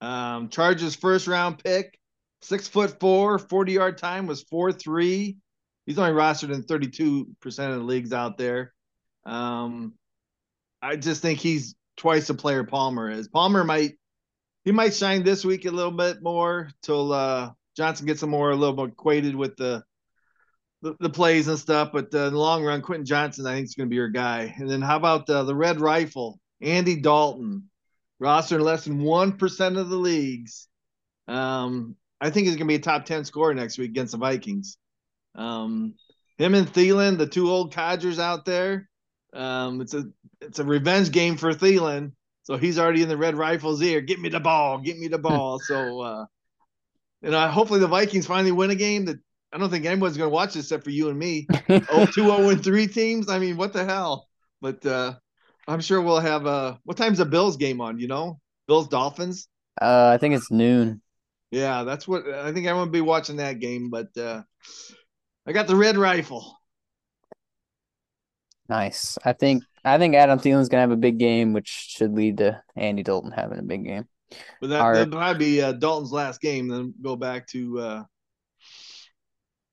Um, 0.00 0.48
Chargers 0.48 0.94
first 0.94 1.26
round 1.26 1.62
pick, 1.62 1.98
six 2.42 2.68
foot 2.68 3.00
four, 3.00 3.38
40 3.38 3.72
yard 3.72 3.98
time 3.98 4.26
was 4.26 4.42
four 4.42 4.72
three. 4.72 5.36
He's 5.86 5.98
only 5.98 6.12
rostered 6.12 6.52
in 6.52 6.64
32% 6.64 7.26
of 7.44 7.74
the 7.76 7.78
leagues 7.78 8.12
out 8.12 8.36
there. 8.36 8.74
Um, 9.24 9.94
I 10.82 10.96
just 10.96 11.22
think 11.22 11.38
he's 11.38 11.74
twice 11.96 12.26
the 12.26 12.34
player 12.34 12.64
Palmer 12.64 13.10
is. 13.10 13.28
Palmer 13.28 13.64
might 13.64 13.94
he 14.64 14.72
might 14.72 14.94
shine 14.94 15.22
this 15.22 15.44
week 15.44 15.64
a 15.64 15.70
little 15.70 15.92
bit 15.92 16.22
more 16.22 16.70
till 16.82 17.12
uh, 17.12 17.52
Johnston 17.76 18.06
gets 18.06 18.20
some 18.20 18.30
more 18.30 18.50
a 18.50 18.56
little 18.56 18.76
more 18.76 18.88
acquainted 18.88 19.34
with 19.34 19.56
the 19.56 19.82
the, 20.82 20.94
the 21.00 21.10
plays 21.10 21.48
and 21.48 21.58
stuff. 21.58 21.90
But 21.92 22.14
uh, 22.14 22.26
in 22.26 22.34
the 22.34 22.38
long 22.38 22.64
run, 22.64 22.82
Quentin 22.82 23.06
Johnston 23.06 23.46
I 23.46 23.54
think, 23.54 23.66
is 23.66 23.74
going 23.74 23.88
to 23.88 23.90
be 23.90 23.96
your 23.96 24.08
guy. 24.08 24.54
And 24.58 24.68
then 24.68 24.82
how 24.82 24.96
about 24.96 25.28
uh, 25.28 25.42
the 25.44 25.54
Red 25.54 25.80
Rifle, 25.80 26.38
Andy 26.60 26.96
Dalton, 26.96 27.68
roster 28.20 28.56
in 28.56 28.62
less 28.62 28.84
than 28.84 29.02
one 29.02 29.32
percent 29.32 29.76
of 29.76 29.88
the 29.88 29.96
leagues. 29.96 30.68
Um, 31.26 31.96
I 32.20 32.30
think 32.30 32.46
he's 32.46 32.56
going 32.56 32.66
to 32.66 32.72
be 32.72 32.76
a 32.76 32.80
top 32.80 33.04
ten 33.04 33.24
scorer 33.24 33.54
next 33.54 33.78
week 33.78 33.90
against 33.90 34.12
the 34.12 34.18
Vikings. 34.18 34.76
Um, 35.34 35.94
him 36.36 36.54
and 36.54 36.66
Thielen, 36.66 37.18
the 37.18 37.26
two 37.26 37.50
old 37.50 37.74
codgers 37.74 38.18
out 38.18 38.44
there. 38.44 38.88
Um, 39.32 39.80
it's 39.80 39.94
a 39.94 40.04
it's 40.40 40.58
a 40.58 40.64
revenge 40.64 41.10
game 41.10 41.36
for 41.36 41.52
Thielen. 41.52 42.12
So 42.48 42.56
he's 42.56 42.78
already 42.78 43.02
in 43.02 43.10
the 43.10 43.16
red 43.16 43.36
rifle's 43.36 43.82
ear. 43.82 44.00
Get 44.00 44.18
me 44.18 44.30
the 44.30 44.40
ball. 44.40 44.78
Get 44.78 44.98
me 44.98 45.08
the 45.08 45.18
ball. 45.18 45.58
so 45.64 46.00
uh 46.00 46.24
you 47.20 47.30
know, 47.30 47.48
hopefully 47.48 47.80
the 47.80 47.88
Vikings 47.88 48.26
finally 48.26 48.52
win 48.52 48.70
a 48.70 48.76
game 48.76 49.04
that 49.06 49.18
I 49.52 49.58
don't 49.58 49.70
think 49.70 49.84
anyone's 49.84 50.16
gonna 50.16 50.30
watch 50.30 50.54
this 50.54 50.64
except 50.64 50.84
for 50.84 50.90
you 50.90 51.10
and 51.10 51.18
me. 51.18 51.46
oh, 51.68 52.06
2 52.06 52.10
0 52.12 52.48
and 52.48 52.64
3 52.64 52.86
teams. 52.86 53.28
I 53.28 53.38
mean, 53.38 53.58
what 53.58 53.74
the 53.74 53.84
hell? 53.84 54.28
But 54.62 54.84
uh 54.86 55.16
I'm 55.68 55.80
sure 55.80 56.00
we'll 56.00 56.20
have 56.20 56.46
uh 56.46 56.76
what 56.84 56.96
time's 56.96 57.18
the 57.18 57.26
Bills 57.26 57.56
game 57.56 57.80
on, 57.80 57.98
you 58.00 58.08
know? 58.08 58.40
Bills 58.66 58.88
Dolphins? 58.88 59.48
Uh 59.80 60.10
I 60.14 60.18
think 60.18 60.34
it's 60.34 60.50
noon. 60.50 61.02
Yeah, 61.50 61.84
that's 61.84 62.08
what 62.08 62.26
I 62.26 62.52
think 62.52 62.66
everyone 62.66 62.88
will 62.88 62.92
be 62.92 63.00
watching 63.00 63.36
that 63.36 63.60
game, 63.60 63.90
but 63.90 64.16
uh 64.16 64.42
I 65.46 65.52
got 65.52 65.66
the 65.66 65.76
red 65.76 65.96
rifle. 65.96 66.58
Nice. 68.68 69.18
I 69.24 69.32
think 69.32 69.62
I 69.84 69.98
think 69.98 70.14
Adam 70.14 70.38
Thielen's 70.38 70.68
gonna 70.68 70.82
have 70.82 70.90
a 70.90 70.96
big 70.96 71.18
game, 71.18 71.52
which 71.52 71.68
should 71.68 72.14
lead 72.14 72.38
to 72.38 72.62
Andy 72.76 73.02
Dalton 73.02 73.30
having 73.30 73.58
a 73.58 73.62
big 73.62 73.84
game. 73.84 74.08
But 74.60 74.68
that, 74.68 75.10
probably 75.10 75.38
be 75.38 75.62
uh, 75.62 75.72
Dalton's 75.72 76.12
last 76.12 76.40
game. 76.40 76.68
Then 76.68 76.94
go 77.00 77.16
back 77.16 77.46
to 77.48 77.78
uh, 77.78 78.04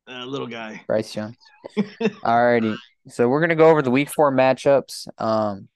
uh, 0.07 0.25
little 0.25 0.47
guy 0.47 0.83
Bryce 0.87 1.13
Young. 1.15 1.35
Alrighty, 1.77 2.77
so 3.09 3.27
we're 3.27 3.41
gonna 3.41 3.55
go 3.55 3.69
over 3.69 3.81
the 3.81 3.91
Week 3.91 4.09
Four 4.09 4.31
matchups. 4.31 5.07
Um, 5.17 5.67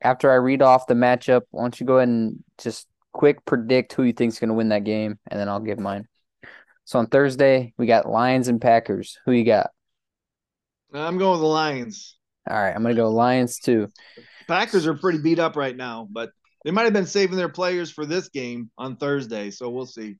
after 0.00 0.30
I 0.30 0.36
read 0.36 0.62
off 0.62 0.86
the 0.86 0.94
matchup, 0.94 1.42
why 1.50 1.62
don't 1.62 1.78
you 1.80 1.86
go 1.86 1.98
ahead 1.98 2.08
and 2.08 2.42
just 2.58 2.86
quick 3.12 3.44
predict 3.44 3.92
who 3.92 4.02
you 4.02 4.12
think's 4.12 4.38
gonna 4.38 4.54
win 4.54 4.68
that 4.68 4.84
game, 4.84 5.18
and 5.28 5.40
then 5.40 5.48
I'll 5.48 5.60
give 5.60 5.78
mine. 5.78 6.06
So 6.84 6.98
on 6.98 7.06
Thursday, 7.06 7.72
we 7.78 7.86
got 7.86 8.08
Lions 8.08 8.48
and 8.48 8.60
Packers. 8.60 9.18
Who 9.24 9.32
you 9.32 9.44
got? 9.44 9.70
I'm 10.92 11.18
going 11.18 11.32
with 11.32 11.40
the 11.40 11.46
Lions. 11.46 12.16
All 12.48 12.56
right, 12.56 12.74
I'm 12.74 12.82
gonna 12.82 12.94
go 12.94 13.10
Lions 13.10 13.58
too. 13.58 13.88
Packers 14.46 14.86
are 14.86 14.94
pretty 14.94 15.18
beat 15.18 15.38
up 15.38 15.56
right 15.56 15.76
now, 15.76 16.06
but 16.10 16.30
they 16.64 16.70
might 16.70 16.84
have 16.84 16.92
been 16.92 17.06
saving 17.06 17.36
their 17.36 17.48
players 17.48 17.90
for 17.90 18.06
this 18.06 18.28
game 18.28 18.70
on 18.78 18.96
Thursday, 18.96 19.50
so 19.50 19.68
we'll 19.70 19.86
see. 19.86 20.16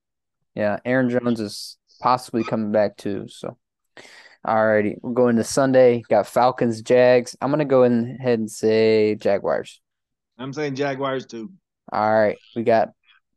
Yeah, 0.55 0.79
Aaron 0.85 1.11
Jones 1.11 1.41
is 1.41 1.77
possibly 2.01 2.43
coming 2.43 2.73
back 2.73 2.97
too. 2.97 3.27
So, 3.29 3.57
all 4.47 4.65
righty, 4.65 4.97
we're 5.03 5.13
going 5.13 5.37
to 5.37 5.45
Sunday. 5.45 6.03
Got 6.09 6.29
Falcons, 6.29 6.81
Jags. 6.81 7.37
I'm 7.41 7.51
gonna 7.51 7.65
go 7.65 7.83
ahead 7.83 8.39
and 8.39 8.51
say 8.51 9.17
Jaguars. 9.17 9.81
I'm 10.39 10.53
saying 10.53 10.77
Jaguars 10.77 11.27
too. 11.27 11.51
All 11.93 12.15
right, 12.15 12.39
we 12.55 12.63
got 12.63 12.91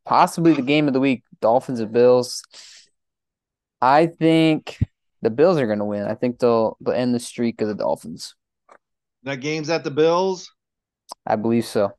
possibly 0.05 0.53
the 0.53 0.61
game 0.61 0.87
of 0.87 0.93
the 0.93 0.99
week: 0.99 1.23
Dolphins 1.41 1.79
and 1.79 1.91
Bills. 1.91 2.43
I 3.81 4.05
think 4.05 4.77
the 5.21 5.29
Bills 5.29 5.57
are 5.57 5.65
going 5.65 5.79
to 5.79 5.85
win. 5.85 6.03
I 6.03 6.15
think 6.15 6.39
they'll 6.39 6.77
they'll 6.79 6.93
end 6.93 7.15
the 7.15 7.19
streak 7.19 7.61
of 7.61 7.67
the 7.67 7.75
Dolphins. 7.75 8.35
That 9.23 9.37
game's 9.37 9.69
at 9.69 9.83
the 9.83 9.91
Bills. 9.91 10.51
I 11.25 11.35
believe 11.35 11.65
so. 11.65 11.91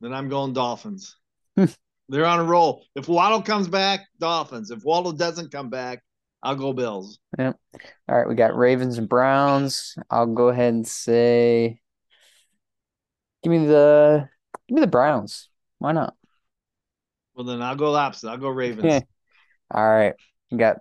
Then 0.00 0.12
I'm 0.12 0.28
going 0.28 0.52
Dolphins. 0.52 1.16
Hmm. 1.56 1.64
They're 2.08 2.26
on 2.26 2.38
a 2.38 2.44
roll. 2.44 2.84
If 2.94 3.08
Waddle 3.08 3.42
comes 3.42 3.66
back, 3.66 4.06
Dolphins. 4.20 4.70
If 4.70 4.84
Waddle 4.84 5.12
doesn't 5.12 5.50
come 5.50 5.70
back, 5.70 6.02
I'll 6.44 6.56
go 6.56 6.74
Bills. 6.74 7.18
Yep. 7.38 7.58
All 8.06 8.16
right, 8.16 8.28
we 8.28 8.34
got 8.34 8.54
Ravens 8.56 8.98
and 8.98 9.08
Browns. 9.08 9.96
I'll 10.10 10.26
go 10.26 10.48
ahead 10.48 10.74
and 10.74 10.86
say 10.86 11.80
give 13.42 13.50
me 13.50 13.66
the 13.66 14.28
give 14.68 14.74
me 14.74 14.80
the 14.82 14.86
Browns. 14.86 15.48
Why 15.78 15.92
not? 15.92 16.14
Well 17.34 17.46
then 17.46 17.62
I'll 17.62 17.76
go 17.76 17.94
opposite. 17.94 18.28
I'll 18.28 18.36
go 18.36 18.50
Ravens. 18.50 19.04
All 19.74 19.88
right. 19.88 20.14
You 20.50 20.58
got 20.58 20.76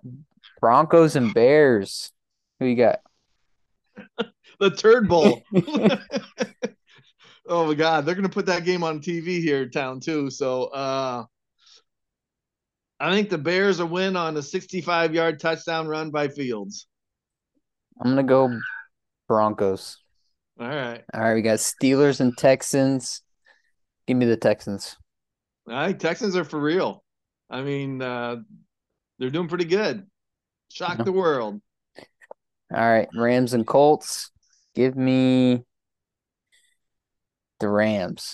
Broncos 0.60 1.15
and 1.15 1.34
Bears. 1.34 2.12
Who 2.60 2.65
you 2.65 2.75
got? 2.75 3.00
the 4.60 4.70
Turd 4.70 5.08
Bowl. 5.08 5.43
oh 7.48 7.67
my 7.67 7.74
God, 7.74 8.05
they're 8.05 8.15
gonna 8.15 8.27
put 8.27 8.48
that 8.48 8.65
game 8.65 8.84
on 8.84 9.00
TV 9.00 9.39
here 9.39 9.63
in 9.63 9.72
town 9.72 10.01
too. 10.01 10.29
So 10.29 10.65
uh, 10.65 11.24
I 13.03 13.12
think 13.12 13.29
the 13.29 13.38
Bears 13.38 13.79
will 13.79 13.89
win 13.89 14.15
on 14.15 14.38
a 14.38 14.41
65 14.41 15.13
yard 15.13 15.38
touchdown 15.38 15.88
run 15.88 16.10
by 16.10 16.29
Fields. 16.29 16.88
I'm 18.00 18.12
gonna 18.12 18.24
go 18.24 18.57
Broncos. 19.27 19.98
All 20.57 20.69
right. 20.69 21.03
All 21.13 21.19
right, 21.19 21.33
we 21.33 21.41
got 21.41 21.60
Steelers 21.60 22.22
and 22.22 22.38
Texans. 22.38 23.22
Give 24.07 24.15
me 24.15 24.25
the 24.25 24.38
Texans. 24.38 24.95
All 25.67 25.75
right, 25.75 26.00
Texans 26.00 26.38
are 26.38 26.45
for 26.45 26.62
real. 26.62 27.03
I 27.50 27.62
mean, 27.62 28.01
uh, 28.01 28.38
they're 29.19 29.29
doing 29.29 29.50
pretty 29.50 29.65
good. 29.65 30.07
Shock 30.72 31.03
the 31.03 31.12
world. 31.12 31.60
All 32.74 32.89
right, 32.89 33.10
Rams 33.13 33.53
and 33.53 33.67
Colts. 33.67 34.31
Give 34.75 34.95
me 34.95 35.65
the 37.60 37.67
Rams. 37.67 38.33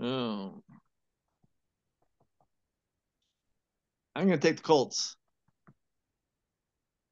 Oh. 0.00 0.62
I'm 4.16 4.26
going 4.26 4.40
to 4.40 4.48
take 4.48 4.56
the 4.56 4.62
Colts. 4.62 5.14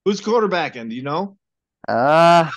Who's 0.07 0.23
quarterbacking? 0.23 0.89
Do 0.89 0.97
you 0.97 1.03
know? 1.03 1.37
Uh 1.87 2.51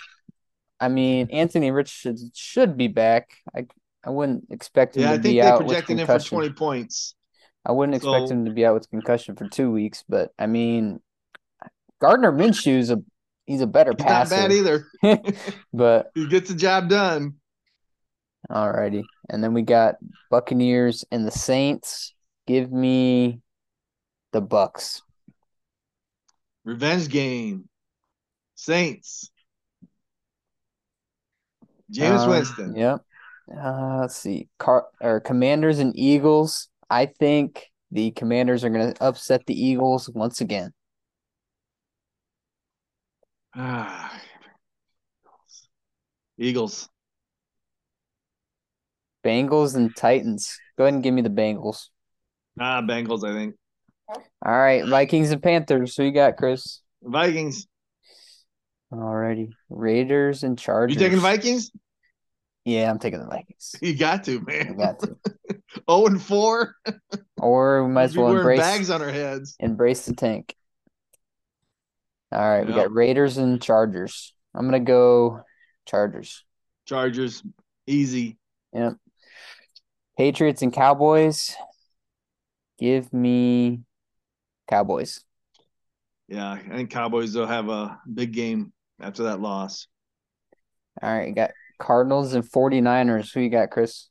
I 0.80 0.88
mean, 0.90 1.30
Anthony 1.32 1.72
Rich 1.72 1.90
should, 1.90 2.20
should 2.34 2.78
be 2.78 2.88
back. 2.88 3.32
I 3.56 3.66
I 4.06 4.10
wouldn't 4.10 4.46
expect 4.52 4.96
him 4.96 5.04
yeah, 5.04 5.14
to 5.14 5.20
be 5.20 5.42
out. 5.42 5.46
Yeah, 5.46 5.56
I 5.56 5.58
think 5.58 5.60
they're 5.60 5.68
projecting 5.68 5.98
him 6.00 6.08
for 6.08 6.20
20 6.20 6.50
points. 6.52 7.16
I 7.66 7.74
wouldn't 7.74 7.96
expect 7.96 8.30
so, 8.30 8.34
him 8.34 8.46
to 8.46 8.52
be 8.52 8.66
out 8.66 8.76
with 8.76 8.90
concussion 8.90 9.36
for 9.36 9.50
two 9.50 9.70
weeks, 9.70 10.06
but 10.08 10.32
I 10.40 10.48
mean, 10.48 11.02
Gardner 12.00 12.32
Minshew's 12.32 12.90
a 12.90 13.04
he's 13.46 13.60
a 13.60 13.68
better 13.68 13.94
passer. 13.94 14.36
Not 14.36 14.50
bad 14.50 14.52
either. 14.54 14.88
but 15.74 16.12
he 16.16 16.28
gets 16.28 16.50
the 16.50 16.56
job 16.56 16.88
done. 16.88 17.36
Alrighty. 18.50 19.04
And 19.30 19.44
then 19.44 19.54
we 19.54 19.64
got 19.64 19.96
Buccaneers 20.32 21.04
and 21.12 21.28
the 21.28 21.32
Saints. 21.32 22.14
Give 22.46 22.72
me 22.72 23.42
the 24.32 24.42
Bucks. 24.42 25.02
Revenge 26.66 27.10
game. 27.10 27.70
Saints. 28.56 29.30
James 31.90 32.22
um, 32.22 32.30
Winston. 32.30 32.76
Yep. 32.76 33.02
Uh, 33.56 33.98
let's 34.02 34.18
see. 34.18 34.50
Car 34.60 34.88
or 35.00 35.20
Commanders 35.22 35.80
and 35.80 35.98
Eagles. 35.98 36.68
I 36.90 37.06
think 37.06 37.72
the 37.92 38.12
Commanders 38.12 38.64
are 38.64 38.70
going 38.70 38.94
to 38.94 39.04
upset 39.04 39.46
the 39.46 39.54
Eagles 39.54 40.10
once 40.10 40.42
again. 40.42 40.74
Ah, 43.56 44.22
Eagles. 46.38 46.90
Bengals 49.24 49.76
and 49.76 49.96
Titans. 49.96 50.58
Go 50.78 50.84
ahead 50.84 50.94
and 50.94 51.04
give 51.04 51.14
me 51.14 51.22
the 51.22 51.30
Bengals. 51.30 51.88
Ah, 52.60 52.82
Bengals, 52.82 53.28
I 53.28 53.34
think. 53.34 53.56
All 54.10 54.24
right, 54.58 54.86
Vikings 54.86 55.32
and 55.32 55.42
Panthers. 55.42 55.96
Who 55.96 56.04
you 56.04 56.12
got, 56.12 56.38
Chris? 56.38 56.82
Vikings. 57.04 57.68
Alrighty. 58.94 59.52
Raiders 59.70 60.44
and 60.44 60.58
Chargers. 60.58 60.96
You 60.96 61.02
taking 61.02 61.20
Vikings? 61.20 61.72
Yeah, 62.64 62.90
I'm 62.90 63.00
taking 63.00 63.20
the 63.20 63.28
Vikings. 63.28 63.76
You 63.82 63.98
got 63.98 64.24
to, 64.26 64.40
I 64.48 64.52
man. 64.52 64.78
got 64.78 65.00
to. 65.00 65.18
Oh 65.88 66.08
and 66.08 66.22
four. 66.22 66.76
Or 67.38 67.86
we 67.86 67.94
might 67.94 68.04
as 68.04 68.18
well 68.18 68.36
embrace 68.36 68.60
bags 68.60 68.90
on 68.90 69.02
our 69.02 69.12
heads. 69.12 69.56
embrace 69.60 70.06
the 70.06 70.14
tank. 70.14 70.56
All 72.32 72.40
right, 72.42 72.66
we 72.66 72.74
got 72.74 72.92
Raiders 72.92 73.38
and 73.38 73.62
Chargers. 73.62 74.34
I'm 74.56 74.66
gonna 74.66 74.80
go 74.80 75.42
Chargers. 75.86 76.44
Chargers, 76.86 77.44
easy. 77.86 78.38
Yep. 78.74 78.96
Patriots 80.18 80.62
and 80.62 80.74
Cowboys. 80.74 81.56
Give 82.80 83.12
me 83.14 83.82
Cowboys. 84.68 85.24
Yeah, 86.28 86.52
I 86.52 86.60
think 86.60 86.90
Cowboys 86.90 87.36
will 87.36 87.48
have 87.48 87.70
a 87.70 88.00
big 88.12 88.34
game 88.34 88.74
after 89.00 89.24
that 89.24 89.40
loss. 89.40 89.88
All 91.02 91.10
right, 91.16 91.30
you 91.30 91.34
got 91.34 91.52
Cardinals 91.80 92.34
and 92.34 92.44
49ers. 92.44 93.34
Who 93.34 93.42
you 93.42 93.50
got, 93.50 93.72
Chris? 93.72 94.10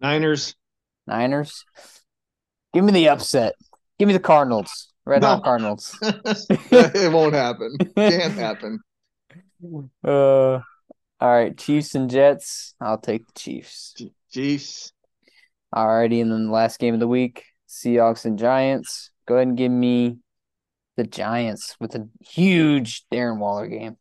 Niners, 0.00 0.54
Niners. 1.06 1.64
Give 2.72 2.84
me 2.84 2.92
the 2.92 3.08
upset. 3.08 3.54
Give 3.98 4.06
me 4.06 4.14
the 4.14 4.20
Cardinals. 4.20 4.92
Red 5.04 5.24
Hot 5.24 5.42
Cardinals. 5.42 5.96
it 6.02 7.12
won't 7.12 7.34
happen. 7.34 7.76
Can't 7.96 8.34
happen. 8.34 8.80
Uh, 10.04 10.60
all 11.20 11.32
right, 11.32 11.58
Chiefs 11.58 11.96
and 11.96 12.08
Jets. 12.08 12.76
I'll 12.80 12.96
take 12.96 13.26
the 13.26 13.32
Chiefs. 13.36 13.96
Chiefs, 14.30 14.92
All 15.72 15.88
righty, 15.88 16.20
and 16.20 16.30
then 16.30 16.46
the 16.46 16.52
last 16.52 16.78
game 16.78 16.94
of 16.94 17.00
the 17.00 17.08
week, 17.08 17.44
Seahawks 17.68 18.24
and 18.24 18.38
Giants. 18.38 19.10
Go 19.28 19.34
ahead 19.34 19.48
and 19.48 19.58
give 19.58 19.70
me 19.70 20.16
the 20.96 21.04
Giants 21.04 21.76
with 21.78 21.94
a 21.94 22.08
huge 22.26 23.04
Darren 23.12 23.36
Waller 23.36 23.66
game. 23.66 23.98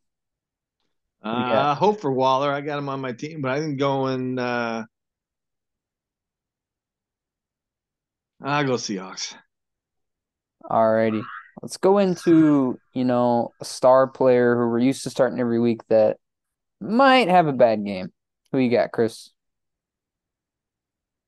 uh, 1.22 1.75
hope 1.75 2.00
for 2.00 2.10
Waller. 2.10 2.50
I 2.50 2.62
got 2.62 2.79
him 2.79 2.88
on 2.88 3.01
my 3.01 3.12
team, 3.12 3.41
but 3.41 3.51
I 3.51 3.60
think 3.60 3.77
going. 3.77 4.39
Uh, 4.39 4.86
I'll 8.41 8.65
go 8.65 8.75
Seahawks. 8.75 9.34
Alrighty, 10.63 11.24
let's 11.62 11.75
go 11.75 11.98
into, 11.98 12.79
you 12.93 13.03
know, 13.03 13.51
a 13.60 13.65
star 13.65 14.07
player 14.07 14.55
who 14.55 14.69
we're 14.69 14.79
used 14.79 15.03
to 15.03 15.10
starting 15.10 15.41
every 15.41 15.60
week 15.60 15.81
that 15.89 16.17
might 16.79 17.27
have 17.27 17.48
a 17.48 17.53
bad 17.53 17.84
game. 17.84 18.13
Who 18.53 18.60
you 18.60 18.72
got, 18.72 18.93
Chris? 18.93 19.31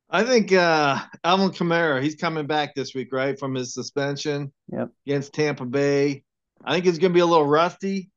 I 0.10 0.24
think 0.24 0.52
uh 0.52 1.00
Alvin 1.24 1.52
Kamara, 1.52 2.02
he's 2.02 2.16
coming 2.16 2.48
back 2.48 2.74
this 2.74 2.96
week, 2.96 3.14
right, 3.14 3.38
from 3.38 3.54
his 3.56 3.74
suspension 3.74 4.52
Yep. 4.72 4.90
against 5.06 5.34
Tampa 5.34 5.66
Bay. 5.66 6.24
I 6.64 6.74
think 6.74 6.86
it's 6.88 6.98
gonna 6.98 7.14
be 7.14 7.20
a 7.20 7.26
little 7.26 7.46
rusty. 7.46 8.10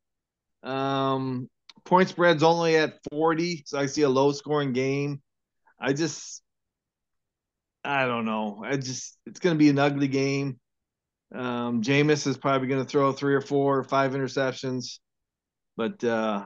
Um 0.63 1.49
point 1.85 2.09
spread's 2.09 2.43
only 2.43 2.77
at 2.77 2.95
40, 3.11 3.65
so 3.67 3.79
I 3.79 3.87
see 3.87 4.03
a 4.03 4.09
low 4.09 4.33
scoring 4.33 4.73
game. 4.73 5.21
I 5.79 5.93
just 5.93 6.43
I 7.85 8.07
don't 8.07 8.25
know. 8.25 8.63
I 8.65 8.77
just 8.77 9.19
it's 9.27 9.41
gonna 9.41 9.57
be 9.59 9.69
an 9.69 9.79
ugly 9.79 10.09
game. 10.09 10.59
Um 11.35 11.83
Jameis 11.83 12.27
is 12.27 12.39
probably 12.39 12.69
gonna 12.69 12.85
throw 12.87 13.13
three 13.13 13.35
or 13.35 13.41
four 13.43 13.79
or 13.79 13.85
five 13.85 14.13
interceptions, 14.13 14.99
but 15.77 16.03
uh 16.03 16.45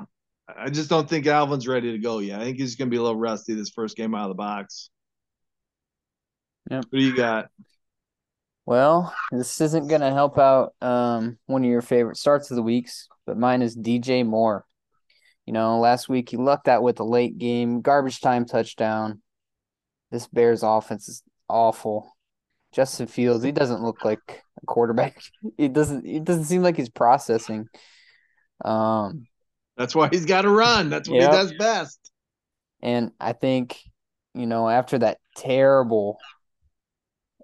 I 0.48 0.70
just 0.70 0.90
don't 0.90 1.08
think 1.08 1.26
Alvin's 1.26 1.68
ready 1.68 1.92
to 1.92 1.98
go 1.98 2.18
yet. 2.18 2.40
I 2.40 2.44
think 2.44 2.58
he's 2.58 2.74
gonna 2.74 2.90
be 2.90 2.96
a 2.96 3.02
little 3.02 3.18
rusty 3.18 3.54
this 3.54 3.70
first 3.70 3.96
game 3.96 4.14
out 4.14 4.24
of 4.24 4.28
the 4.30 4.34
box. 4.34 4.90
Yep. 6.70 6.84
Who 6.90 6.98
do 6.98 7.04
you 7.04 7.16
got? 7.16 7.48
Well, 8.64 9.14
this 9.30 9.60
isn't 9.60 9.86
gonna 9.88 10.12
help 10.12 10.38
out 10.38 10.74
um 10.80 11.38
one 11.46 11.62
of 11.64 11.70
your 11.70 11.82
favorite 11.82 12.16
starts 12.16 12.50
of 12.50 12.56
the 12.56 12.62
weeks, 12.62 13.08
but 13.26 13.38
mine 13.38 13.62
is 13.62 13.76
DJ 13.76 14.24
Moore. 14.26 14.64
You 15.46 15.52
know, 15.52 15.78
last 15.78 16.08
week 16.08 16.30
he 16.30 16.36
lucked 16.36 16.66
out 16.66 16.82
with 16.82 16.98
a 16.98 17.04
late 17.04 17.38
game, 17.38 17.80
garbage 17.80 18.20
time 18.20 18.44
touchdown. 18.44 19.22
This 20.10 20.26
Bears 20.26 20.62
offense 20.64 21.08
is 21.08 21.22
awful. 21.48 22.10
Justin 22.72 23.06
Fields, 23.06 23.44
he 23.44 23.52
doesn't 23.52 23.82
look 23.82 24.04
like 24.04 24.42
a 24.62 24.66
quarterback. 24.66 25.22
It 25.56 25.72
doesn't 25.72 26.04
it 26.04 26.24
doesn't 26.24 26.44
seem 26.44 26.62
like 26.62 26.76
he's 26.76 26.88
processing. 26.88 27.68
Um, 28.64 29.28
That's 29.76 29.94
why 29.94 30.08
he's 30.10 30.24
got 30.26 30.42
to 30.42 30.50
run. 30.50 30.90
That's 30.90 31.08
what 31.08 31.20
Yep. 31.20 31.30
he 31.30 31.36
does 31.36 31.52
best. 31.54 32.10
and 32.82 33.12
I 33.20 33.32
think, 33.32 33.78
you 34.34 34.46
know, 34.46 34.68
after 34.68 34.98
that 34.98 35.18
terrible 35.36 36.18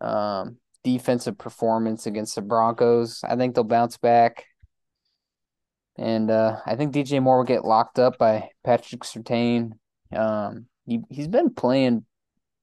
um 0.03 0.59
defensive 0.85 1.39
performance 1.39 2.07
against 2.07 2.35
the 2.35 2.43
Broncos, 2.43 3.21
I 3.25 3.37
think 3.37 3.55
they'll 3.55 3.65
bounce 3.65 3.97
back. 3.97 4.47
And 5.97 6.31
uh, 6.31 6.59
I 6.67 6.77
think 6.77 6.95
DJ 6.95 7.23
Moore 7.23 7.39
will 7.39 7.45
get 7.45 7.65
locked 7.65 7.99
up 7.99 8.19
by 8.19 8.49
Patrick 8.65 9.03
Surtain. 9.03 9.73
Um, 10.15 10.67
he 10.87 11.01
he's 11.11 11.29
been 11.29 11.55
playing 11.55 12.05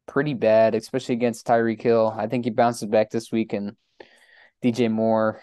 pretty 0.08 0.34
bad, 0.34 0.76
especially 0.76 1.16
against 1.16 1.46
Tyreek 1.46 1.82
Hill. 1.82 2.14
I 2.16 2.28
think 2.28 2.46
he 2.46 2.52
bounces 2.52 2.90
back 2.90 3.12
this 3.12 3.32
week, 3.32 3.54
and 3.54 3.76
DJ 4.64 4.90
Moore 4.90 5.42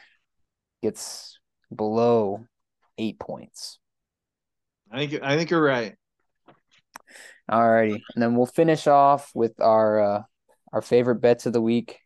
gets 0.83 1.39
below 1.75 2.45
eight 2.99 3.19
points. 3.19 3.79
I 4.91 5.07
think 5.07 5.23
I 5.23 5.37
think 5.37 5.51
you're 5.51 5.63
right. 5.63 5.95
Alrighty, 7.49 8.01
and 8.15 8.23
then 8.23 8.35
we'll 8.35 8.47
finish 8.47 8.89
off 8.89 9.31
with 9.33 9.61
our 9.61 10.01
uh, 10.01 10.23
our 10.73 10.83
favorite 10.83 11.17
bets 11.17 11.47
of 11.47 11.53
the 11.53 11.61
week. 11.61 12.01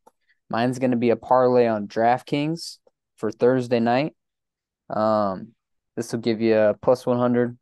Mine's 0.49 0.79
going 0.79 0.90
to 0.90 0.96
be 0.96 1.11
a 1.11 1.16
parlay 1.16 1.66
on 1.66 1.88
DraftKings 1.88 2.79
for 3.16 3.31
Thursday 3.31 3.81
night. 3.81 4.14
Um, 4.88 5.55
this 5.96 6.12
will 6.12 6.20
give 6.20 6.40
you 6.40 6.57
a 6.57 6.75
plus 6.75 7.07
one 7.07 7.18
hundred. 7.18 7.57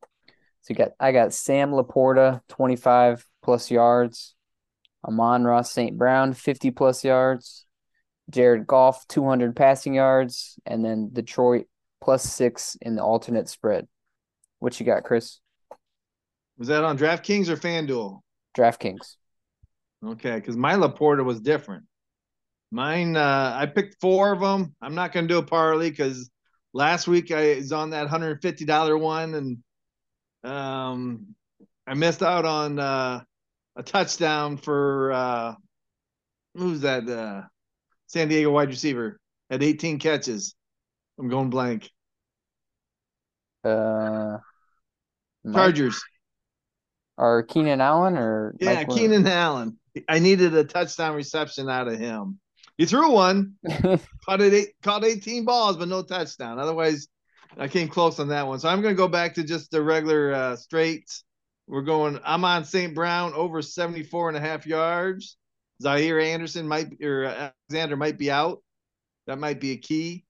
So 0.63 0.71
you 0.71 0.75
got 0.77 0.91
I 0.99 1.13
got 1.13 1.35
Sam 1.35 1.71
LaPorta 1.71 2.41
twenty 2.49 2.77
five 2.77 3.25
plus 3.43 3.71
yards, 3.71 4.35
Amon 5.07 5.45
Ross 5.45 5.71
St. 5.73 5.97
Brown 5.97 6.33
fifty 6.33 6.71
plus 6.71 7.05
yards, 7.05 7.67
Jared 8.31 8.67
Goff 8.67 9.07
two 9.09 9.27
hundred 9.27 9.57
passing 9.57 9.95
yards, 9.95 10.59
and 10.65 10.85
then 10.85 11.11
Detroit 11.13 11.67
plus 12.03 12.23
six 12.23 12.77
in 12.81 12.95
the 12.95 13.03
alternate 13.03 13.49
spread. 13.49 13.87
What 14.61 14.79
you 14.81 14.87
got, 14.87 15.05
Chris? 15.05 15.41
Was 16.59 16.69
that 16.69 16.85
on 16.85 16.99
DraftKings 16.99 17.49
or 17.49 17.57
FanDuel? 17.57 18.21
DraftKings. 18.57 19.17
Okay, 20.05 20.35
because 20.37 20.57
my 20.57 20.75
LaPorta 20.75 21.25
was 21.25 21.41
different. 21.41 21.85
Mine, 22.71 23.17
uh, 23.17 23.57
I 23.57 23.67
picked 23.67 24.01
four 24.01 24.33
of 24.33 24.41
them. 24.41 24.75
I'm 24.81 24.95
not 24.95 25.13
going 25.13 25.27
to 25.27 25.35
do 25.35 25.39
a 25.39 25.43
parlay 25.43 25.91
because 25.91 26.31
last 26.73 27.09
week 27.09 27.33
I 27.33 27.57
was 27.57 27.73
on 27.73 27.91
that 27.91 28.09
$150 28.09 29.01
one 29.01 29.35
and 29.35 29.59
um, 30.53 31.35
I 31.87 31.95
missed 31.95 32.23
out 32.23 32.45
on 32.45 32.79
uh, 32.79 33.23
a 33.77 33.83
touchdown 33.83 34.59
for 34.59 35.13
uh, 35.13 35.55
who's 36.55 36.81
that? 36.81 37.09
Uh, 37.09 37.43
San 38.07 38.29
Diego 38.29 38.51
wide 38.51 38.69
receiver 38.69 39.19
had 39.51 39.63
18 39.63 39.99
catches. 39.99 40.55
I'm 41.19 41.29
going 41.29 41.51
blank. 41.51 41.91
Uh, 43.65 44.39
Mike- 45.45 45.55
Chargers. 45.55 46.03
or 47.17 47.43
Keenan 47.43 47.81
Allen 47.81 48.17
or 48.17 48.55
Yeah, 48.61 48.75
Mike 48.75 48.89
Keenan 48.91 49.27
Allen. 49.27 49.79
I 50.09 50.19
needed 50.19 50.55
a 50.55 50.65
touchdown 50.65 51.15
reception 51.15 51.69
out 51.69 51.89
of 51.89 51.99
him. 51.99 52.39
He 52.77 52.87
threw 52.87 53.11
one, 53.11 53.55
caught 54.25 54.41
it 54.41 54.55
eight, 54.55 54.69
caught 54.83 55.05
18 55.05 55.45
balls, 55.45 55.77
but 55.77 55.89
no 55.89 56.03
touchdown. 56.03 56.59
Otherwise, 56.59 57.09
I 57.57 57.67
came 57.67 57.89
close 57.89 58.21
on 58.21 58.29
that 58.29 58.47
one. 58.47 58.61
So 58.61 58.69
I'm 58.69 58.83
going 58.83 58.95
to 58.95 58.99
go 58.99 59.09
back 59.09 59.35
to 59.35 59.43
just 59.43 59.71
the 59.71 59.83
regular 59.83 60.33
uh, 60.33 60.57
straights. 60.57 61.25
We're 61.67 61.83
going, 61.83 62.19
Amon 62.19 62.65
St. 62.65 62.95
Brown 62.95 63.35
over 63.35 63.63
74 63.63 64.29
and 64.29 64.37
a 64.37 64.41
half 64.41 64.67
yards. 64.67 65.37
Zaire 65.83 66.21
Anderson 66.21 66.67
might, 66.67 67.03
or 67.03 67.27
uh, 67.27 67.51
Alexander 67.71 67.97
might 67.97 68.19
be 68.19 68.31
out. 68.31 68.63
That 69.27 69.39
might 69.39 69.61
be 69.61 69.73
a 69.73 69.77
key. 69.77 70.25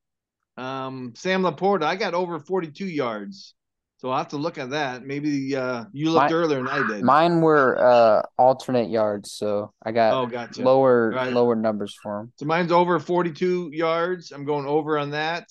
Um, 0.57 1.13
Sam 1.17 1.43
LaPorta, 1.43 1.85
I 1.85 1.97
got 1.97 2.15
over 2.15 2.41
42 2.41 2.87
yards. 2.87 3.55
So 3.99 4.11
I'll 4.11 4.19
have 4.19 4.29
to 4.29 4.37
look 4.37 4.59
at 4.59 4.71
that. 4.71 5.05
Maybe 5.05 5.57
uh, 5.57 5.85
you 5.93 6.11
looked 6.11 6.31
My- 6.31 6.37
earlier 6.37 6.59
than 6.59 6.69
I 6.69 6.87
did. 6.87 7.03
Mine 7.03 7.41
were 7.41 7.77
uh 7.79 8.23
alternate 8.39 8.91
yards, 8.91 9.33
so 9.33 9.73
I 9.85 9.91
got 9.93 10.15
oh, 10.15 10.27
gotcha. 10.27 10.63
lower 10.63 11.11
Right. 11.11 11.33
lower 11.33 11.57
numbers 11.57 11.97
for 12.01 12.21
him. 12.21 12.33
So 12.37 12.47
mine's 12.47 12.71
over 12.73 12.99
42 13.01 13.71
yards. 13.73 14.31
I'm 14.31 14.45
going 14.45 14.67
over 14.67 14.99
on 14.99 15.11
that. 15.11 15.49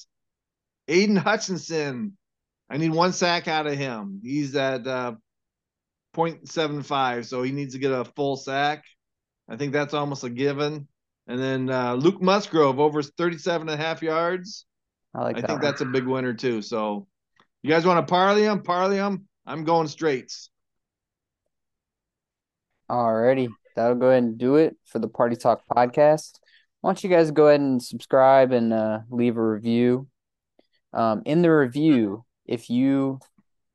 Aidan 0.87 1.17
Hutchinson. 1.17 2.17
I 2.69 2.77
need 2.77 2.91
one 2.91 3.11
sack 3.13 3.47
out 3.49 3.67
of 3.67 3.73
him. 3.73 4.21
He's 4.23 4.55
at 4.55 4.87
uh 4.87 5.15
0.75, 6.15 7.25
so 7.25 7.43
he 7.43 7.51
needs 7.51 7.73
to 7.73 7.79
get 7.79 7.91
a 7.91 8.05
full 8.05 8.35
sack. 8.37 8.83
I 9.49 9.55
think 9.55 9.71
that's 9.73 9.93
almost 9.93 10.23
a 10.23 10.29
given. 10.29 10.87
And 11.27 11.39
then 11.39 11.69
uh, 11.69 11.93
Luke 11.93 12.21
Musgrave 12.21 12.79
over 12.79 13.03
37 13.03 13.69
and 13.69 13.79
a 13.79 13.83
half 13.83 14.01
yards. 14.01 14.65
I 15.13 15.21
like 15.21 15.35
that. 15.35 15.43
I 15.43 15.47
think 15.47 15.61
one. 15.61 15.69
that's 15.69 15.81
a 15.81 15.85
big 15.85 16.05
winner 16.07 16.33
too. 16.33 16.61
So 16.61 17.07
you 17.67 17.73
guys 17.73 17.85
want 17.85 18.05
to 18.05 18.09
parlay 18.09 18.43
them? 18.43 18.63
Parlay 18.63 18.95
them. 18.95 19.27
I'm 19.45 19.65
going 19.65 19.89
straights. 19.89 20.49
Alrighty, 22.89 23.49
that'll 23.75 23.97
go 23.97 24.07
ahead 24.07 24.23
and 24.23 24.37
do 24.37 24.55
it 24.55 24.77
for 24.85 24.99
the 24.99 25.09
Party 25.09 25.35
Talk 25.35 25.63
podcast. 25.69 26.39
Why 26.79 26.91
don't 26.91 27.03
you 27.03 27.09
guys 27.09 27.29
go 27.31 27.49
ahead 27.49 27.59
and 27.59 27.83
subscribe 27.83 28.53
and 28.53 28.71
uh, 28.71 28.99
leave 29.09 29.35
a 29.35 29.45
review? 29.45 30.07
Um, 30.93 31.23
in 31.25 31.41
the 31.41 31.49
review, 31.49 32.23
if 32.45 32.69
you 32.69 33.19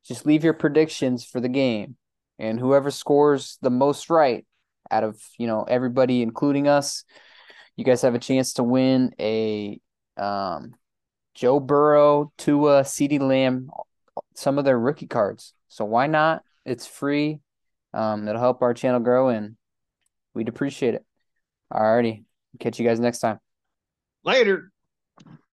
just 0.07 0.25
leave 0.25 0.43
your 0.43 0.53
predictions 0.53 1.23
for 1.23 1.39
the 1.39 1.47
game, 1.47 1.95
and 2.39 2.59
whoever 2.59 2.89
scores 2.89 3.59
the 3.61 3.69
most 3.69 4.09
right 4.09 4.43
out 4.89 5.03
of 5.03 5.21
you 5.37 5.45
know 5.45 5.65
everybody, 5.65 6.23
including 6.23 6.67
us, 6.67 7.03
you 7.75 7.85
guys 7.85 8.01
have 8.01 8.15
a 8.15 8.19
chance 8.19 8.53
to 8.53 8.63
win 8.63 9.13
a 9.19 9.79
um, 10.17 10.73
Joe 11.33 11.59
Burrow, 11.59 12.31
Tua, 12.37 12.81
CeeDee 12.81 13.19
Lamb, 13.19 13.69
some 14.35 14.57
of 14.57 14.65
their 14.65 14.79
rookie 14.79 15.07
cards. 15.07 15.53
So 15.67 15.85
why 15.85 16.07
not? 16.07 16.43
It's 16.65 16.85
free. 16.85 17.39
Um, 17.93 18.27
it'll 18.27 18.41
help 18.41 18.61
our 18.61 18.73
channel 18.73 18.99
grow, 18.99 19.29
and 19.29 19.55
we'd 20.33 20.49
appreciate 20.49 20.93
it. 20.95 21.05
Alrighty, 21.71 22.25
catch 22.59 22.79
you 22.79 22.85
guys 22.85 22.99
next 22.99 23.19
time. 23.19 23.39
Later. 24.23 24.71